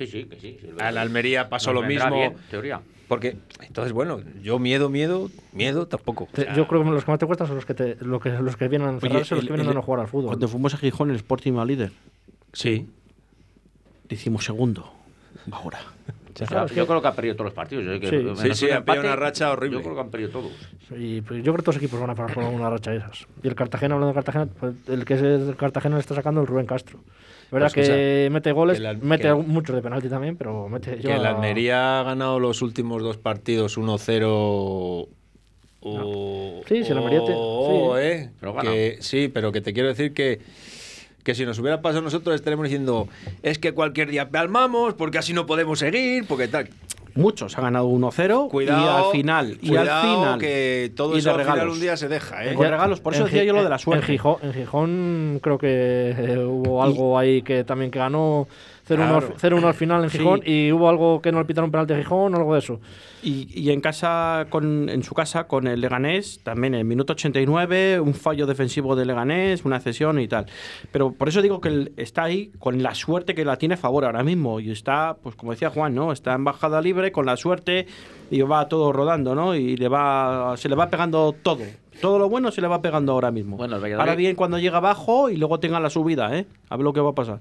[0.00, 0.58] Sí, sí, que sí.
[0.60, 2.14] sí, al Almería pasó lo mismo.
[2.14, 2.80] bien, teoría.
[3.06, 3.36] Porque,
[3.66, 6.28] entonces, bueno, yo miedo, miedo, miedo tampoco.
[6.32, 8.30] Te- yo creo que los que más te cuestan son los que, te, lo que,
[8.30, 10.28] los que vienen a encerrarse, los el- que vienen el- a no jugar al fútbol.
[10.28, 11.90] Cuando fuimos a Gijón, el Sporting va líder.
[12.52, 12.88] Sí.
[14.08, 14.92] Hicimos segundo.
[15.50, 15.80] Ahora.
[16.42, 17.84] O sea, yo creo que han perdido todos los partidos.
[17.84, 18.16] yo sé que Sí.
[18.42, 19.78] Sí, sí, pillado empate, una racha horrible.
[19.78, 20.52] Yo creo que han perdido todos.
[20.96, 22.98] Y pues, yo creo que todos los equipos van a parar por una racha de
[22.98, 23.26] esas.
[23.42, 26.40] Y el Cartagena, hablando de Cartagena, pues, el que es el Cartagena le está sacando
[26.40, 27.00] el Rubén Castro.
[27.50, 30.68] Es verdad Pues, que escucha, mete goles, que mete que- muchos de penalti también, pero
[30.68, 30.92] mete.
[30.96, 35.08] Que lleva- el Almería ha ganado los últimos dos partidos 1-0.
[35.82, 38.02] o- Sí, sí, el Almería te- o- sí.
[38.02, 40.38] eh, Pero que- sí, pero que te quiero decir que,
[41.24, 43.08] que si nos hubiera pasado a nosotros estaremos diciendo
[43.42, 46.68] es que cualquier día palmamos porque así no podemos seguir, porque tal.
[47.14, 49.58] Muchos ha ganado 1-0 Cuidado, y al final.
[49.60, 50.38] Y al cuidado final.
[50.38, 51.74] que todo y eso de al final regalos.
[51.74, 52.54] un día se deja, ¿eh?
[52.54, 54.04] Con regalos, por eso En decía yo lo de la suerte.
[54.04, 58.48] En Gijón, en Gijón creo que eh, hubo algo ahí que también que ganó
[58.96, 59.34] 0-1 al- Claro.
[59.38, 60.18] 0-1 al final en Sí.
[60.18, 62.80] Gijón y hubo algo que no le pitaron penalti a Gijón o algo de eso.
[63.22, 67.12] Y, y en casa, con, en su casa, con el Leganés, también en el minuto
[67.12, 70.46] 89, un fallo defensivo de Leganés, una cesión y tal.
[70.90, 73.78] Pero por eso digo que él está ahí con la suerte que la tiene a
[73.78, 74.58] favor ahora mismo.
[74.60, 76.12] Y está, pues como decía Juan, ¿no?
[76.12, 77.86] Está en bajada libre con la suerte
[78.30, 79.54] y va todo rodando, ¿no?
[79.54, 81.64] Y le va, se le va pegando todo.
[82.00, 83.58] Todo lo bueno se le va pegando ahora mismo.
[83.58, 86.46] Bueno, ahora bien, cuando llega abajo y luego tenga la subida, ¿eh?
[86.70, 87.40] A ver lo que va a pasar.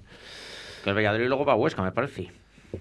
[0.84, 2.30] Que el Valladolid luego va a Huesca, me parece.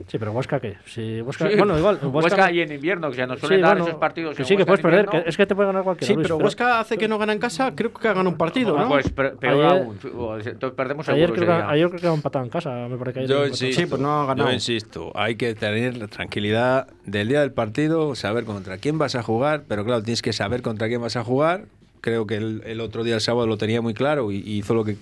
[0.07, 0.77] Sí, pero Huesca qué?
[0.85, 1.99] Si Huesca, Sí, bueno, igual.
[2.03, 4.37] Huesca, y en invierno, que ya nos suelen Sí, dar bueno, esos partidos.
[4.37, 5.25] Que sí, que Huesca puedes en perder.
[5.25, 6.07] que es que te puede ganar cualquiera.
[6.09, 8.37] Sí, Luis, pero Huesca hace que no gana en casa, creo que ha ganado un
[8.37, 8.87] partido, ¿no?
[8.87, 9.99] Pues pe- peor Ayer- aún.
[10.45, 11.71] Entonces perdemos Ayer creo, que, día.
[11.71, 12.87] ayer creo que ha empatado en casa.
[12.87, 14.49] Me parece que ayer Yo insisto, Sí, pues no ha ganado.
[14.49, 19.15] yo insisto, hay que tener la tranquilidad del día del partido, saber contra quién vas
[19.15, 21.65] a jugar, pero claro, tienes que saber contra quién vas a jugar.
[22.03, 24.75] Creo que el, el otro día, el sábado, lo tenía muy claro y, y hizo
[24.75, 24.97] lo que,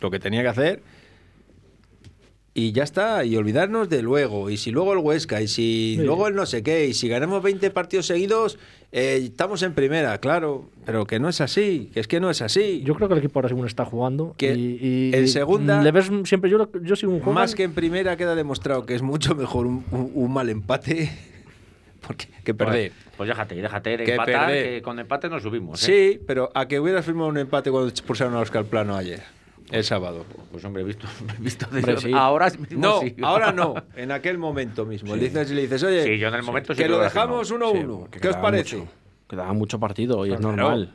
[0.00, 0.82] lo que tenía que hacer.
[2.52, 6.02] Y ya está, y olvidarnos de luego, y si luego el Huesca, y si Sí.
[6.04, 8.58] luego el no sé qué, y si ganamos 20 partidos seguidos,
[8.90, 12.42] eh, estamos en primera, claro, pero que no es así, que es que no es
[12.42, 12.82] así.
[12.84, 14.34] Yo creo que el equipo ahora según está jugando.
[14.36, 16.50] Que y, y- en y segunda- Le ves siempre.
[16.50, 17.34] Yo, lo- yo sigo un juego.
[17.34, 21.08] Más que en primera queda demostrado que es mucho mejor un, un- un mal empate
[22.04, 22.90] porque, que perder.
[22.90, 24.64] Pues, pues déjate, déjate de Que empatar, perder.
[24.74, 25.88] que con empate nos subimos.
[25.88, 26.12] ¿eh?
[26.16, 29.22] Sí, pero a que hubieras firmado un empate cuando expulsaron a Oscar Plano ayer.
[29.70, 30.24] El sábado.
[30.50, 31.06] Pues hombre, visto,
[31.38, 32.12] visto de Hombre, sí.
[32.12, 33.14] ahora mismo No, sí.
[33.22, 35.14] ahora no, en aquel momento mismo.
[35.16, 36.98] Le dices y le dices, oye, Sí, yo en el momento sí que que lo
[36.98, 37.72] dejamos no.
[37.72, 37.98] 1-1.
[38.00, 38.76] porque ¿Qué os parece?
[38.78, 38.90] mucho.
[39.28, 40.56] Quedaba mucho partido y es Claro.
[40.56, 40.92] normal.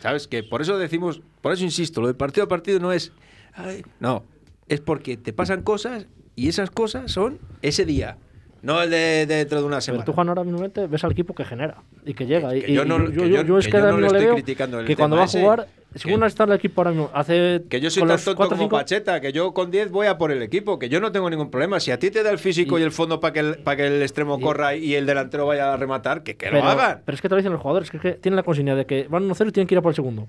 [0.00, 0.26] ¿Sabes?
[0.28, 3.12] Que por eso decimos, por eso insisto, lo de partido a partido no es.
[3.54, 4.24] "Ay", no,
[4.68, 6.06] es porque te pasan cosas
[6.36, 8.16] y esas cosas son ese día,
[8.64, 10.04] no el de, de dentro de una Pero semana.
[10.04, 12.50] tú, Juan, ahora mismamente ves al equipo que genera y que llega.
[12.50, 13.96] Que- y, que yo y no- que yo- yo- yo es que que yo no
[13.98, 16.90] le mismo estoy criticando el que cuando va a jugar, según está el equipo ahora
[16.90, 17.62] mismo, hace.
[17.68, 20.42] Que yo soy tan tonto como Pacheta, que yo con 10 voy a por el
[20.42, 21.78] equipo, que yo no tengo ningún problema.
[21.78, 23.86] Si a ti te da el físico y, el fondo para que, el, para que
[23.86, 27.02] el extremo corra y el delantero vaya a rematar, que, que pero, lo hagan.
[27.04, 28.86] pero es que te lo dicen los jugadores, que, es que tienen la consigna de
[28.86, 30.26] que van 1-0 y tienen que ir a por el segundo.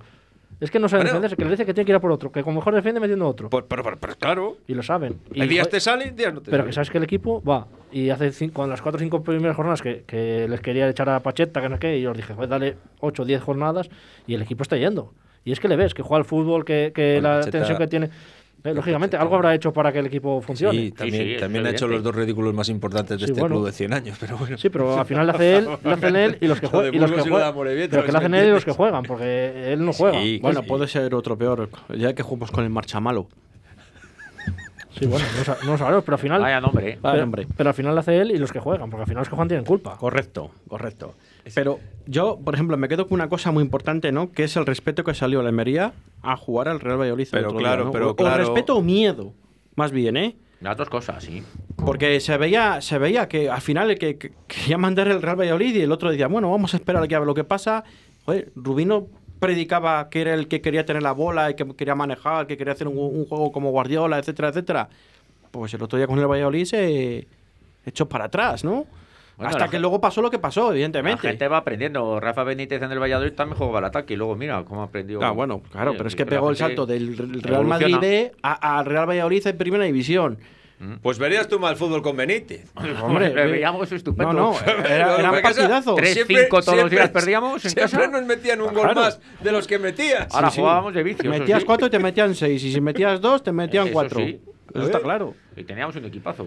[0.60, 1.20] Es que no saben Bueno.
[1.20, 3.00] defenderse, que les dice que tienen que ir a por otro, que como mejor defiende
[3.02, 3.50] metiendo otro.
[3.50, 5.20] Pues, pero, pero- pero claro, y lo saben.
[5.34, 6.68] Y, hay días te salen, días no te Pero salen.
[6.68, 7.68] que sabes que el equipo va.
[7.92, 11.10] Y hace cinco, con las 4 o 5 primeras jornadas que, que les quería echar
[11.10, 13.42] a Pacheta, que no sé qué, y yo les dije, joder, dale 8 o 10
[13.42, 13.90] jornadas
[14.28, 15.14] y el equipo está yendo.
[15.44, 17.78] Y es que le ves, que juega al fútbol, que, que Bueno, la Pacheta- tensión
[17.78, 18.10] que tiene.
[18.64, 20.80] Lógicamente, algo habrá hecho para que el equipo funcione.
[20.80, 23.58] Sí, también, sí, también ha hecho los dos ridículos más importantes de Sí, este bueno.
[23.58, 24.58] club de 100 años, pero bueno.
[24.58, 26.78] Sí, pero al final le hace él, le hacen él y los que Lo de
[26.78, 26.96] juegan.
[26.96, 29.04] Y los que Burgos y lo Pero que si hacen él y los que juegan,
[29.04, 30.20] porque él no juega.
[30.20, 30.68] Sí, Bueno, sí.
[30.68, 33.28] puede ser otro peor, ya que jugamos con el marchamalo.
[34.98, 36.42] Sí, bueno, no, no lo sabemos, pero al final.
[36.42, 36.98] Vaya nombre, ¿eh?
[37.02, 37.48] Vaya pero, nombre.
[37.58, 39.36] pero al final le hace él y los que juegan, porque al final los que
[39.36, 39.98] juegan tienen culpa.
[39.98, 41.16] Correcto, correcto.
[41.54, 44.32] Pero yo, por ejemplo, me quedo con una cosa muy importante, ¿no?
[44.32, 45.94] Que es el respeto que salió la Almería
[46.24, 47.28] a jugar al Real Valladolid.
[47.32, 47.92] Pero otro claro, día, ¿no?
[47.92, 48.38] pero O- o claro.
[48.38, 49.34] respeto o miedo,
[49.76, 50.36] más bien, ¿eh?
[50.62, 51.44] Las dos cosas, sí.
[51.76, 55.40] Porque se veía, se veía que al final el que, que quería mandar el Real
[55.40, 57.44] Valladolid y el otro decía, bueno, vamos a esperar a que a ver lo que
[57.44, 57.84] pasa.
[58.26, 59.06] Joder, Rubino
[59.40, 62.74] predicaba que era el que quería tener la bola y que quería manejar, que quería
[62.74, 64.90] hacer un, un juego como Guardiola, etcétera, etcétera.
[65.52, 67.28] Pues el otro día con el Valladolid se
[67.86, 68.86] echó para atrás, ¿no?
[69.38, 71.28] Bueno, Hasta la que luego pasó lo que pasó, La evidentemente.
[71.28, 72.20] gente va aprendiendo.
[72.22, 75.22] Rafa Benítez en el Valladolid también jugaba al ataque y luego mira cómo aprendió.
[75.24, 77.96] Ah, bueno, claro, Sí, pero es que la pegó el salto del Real evoluciona.
[77.98, 80.38] Madrid al Real Valladolid en primera división.
[81.02, 82.70] Pues verías tú mal fútbol con Benítez.
[83.02, 84.34] Hombre, veíamos estupendo.
[84.34, 85.96] No, no, era, eran partidazos.
[85.96, 88.08] Tres, Siempre- cinco todos los siempre- días perdíamos en Siempre casa.
[88.12, 89.02] nos metían un Ah, gol claro.
[89.02, 90.34] más de los que metías.
[90.36, 90.62] Ahora Sí, sí.
[90.62, 91.30] jugábamos de vicio.
[91.32, 91.66] eso Metías sí.
[91.66, 92.64] cuatro y te metían seis.
[92.64, 94.20] Y si metías dos, te metían Eso cuatro.
[94.20, 94.40] sí.
[94.74, 95.34] Eso está claro.
[95.56, 96.46] Y teníamos un equipazo.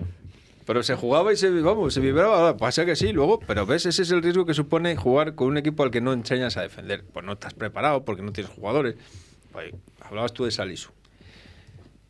[0.69, 2.55] Pero se jugaba y se, vamos, se vibraba.
[2.59, 5.57] Pasa que sí, luego, pero ves, ese es el riesgo que supone jugar con un
[5.57, 7.05] equipo al que no enseñas a defender.
[7.11, 8.97] Pues no estás preparado porque no tienes jugadores.
[9.51, 10.91] Pues, hablabas tú de Salisu.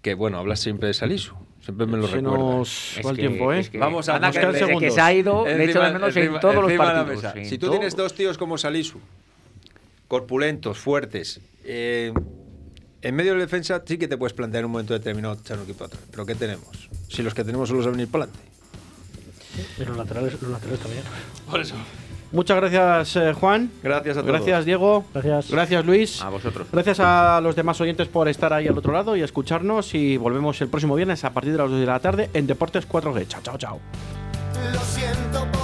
[0.03, 1.35] Que bueno, hablas siempre de Salisu.
[1.63, 2.41] Siempre me lo Se recuerdas.
[2.41, 3.61] nos Es va el que- tiempo, ¿eh?
[3.61, 5.93] es que- Vamos a anda, que desde que se ha ido, le echo de Encima-
[5.93, 7.35] menos en encima- todos los encima de la partidos.
[7.37, 7.49] mesa.
[7.49, 7.77] Si tú todo.
[7.77, 8.99] tienes dos tíos como Salisu,
[10.09, 12.13] corpulentos, fuertes, eh,
[13.03, 15.59] en medio de la defensa sí que te puedes plantear en un momento determinado echar
[15.59, 16.03] un equipo atrás.
[16.11, 16.89] Pero ¿qué tenemos?
[17.09, 18.48] Si los que tenemos solo saben ir para adelante.
[19.79, 21.03] Y los laterales, los laterales también.
[21.51, 21.75] Por eso.
[22.31, 23.71] Muchas gracias, eh, Juan.
[23.83, 24.35] Gracias a todos.
[24.35, 25.05] Gracias, Diego.
[25.15, 25.51] Gracias.
[25.51, 26.23] Gracias, Luis.
[26.23, 26.69] A vosotros.
[26.71, 29.95] Gracias a los demás oyentes por estar ahí al otro lado y escucharnos.
[29.95, 32.87] Y volvemos el próximo viernes a partir de las 2 de la tarde en Deportes
[32.87, 33.27] 4G.
[33.29, 33.81] Chao, chao, chao.
[34.75, 35.58] Lo siento por